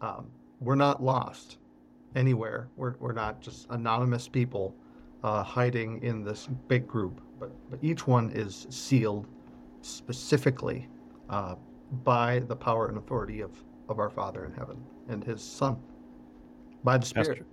[0.00, 0.28] um,
[0.58, 1.58] we're not lost
[2.16, 2.68] anywhere.
[2.76, 4.74] We're we're not just anonymous people
[5.22, 9.26] uh, hiding in this big group but, but each one is sealed
[9.80, 10.86] specifically
[11.30, 11.56] uh,
[12.04, 13.50] by the power and authority of,
[13.88, 14.76] of our Father in heaven
[15.08, 15.76] and his Son
[16.84, 17.28] by the Spirit.
[17.28, 17.46] Pastor,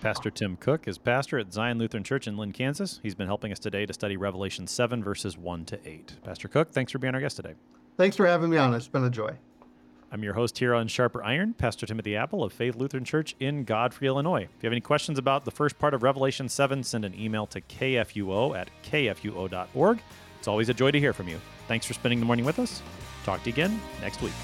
[0.00, 3.00] Pastor Tim Koch is pastor at Zion Lutheran Church in Linn, Kansas.
[3.02, 6.16] He's been helping us today to study Revelation 7, verses 1 to 8.
[6.22, 7.54] Pastor Koch, thanks for being our guest today.
[7.96, 8.74] Thanks for having me on.
[8.74, 9.34] It's been a joy.
[10.14, 13.64] I'm your host here on Sharper Iron, Pastor Timothy Appel of Faith Lutheran Church in
[13.64, 14.42] Godfrey, Illinois.
[14.42, 17.48] If you have any questions about the first part of Revelation 7, send an email
[17.48, 19.98] to kfuo at kfuo.org.
[20.38, 21.40] It's always a joy to hear from you.
[21.66, 22.80] Thanks for spending the morning with us.
[23.24, 24.34] Talk to you again next week.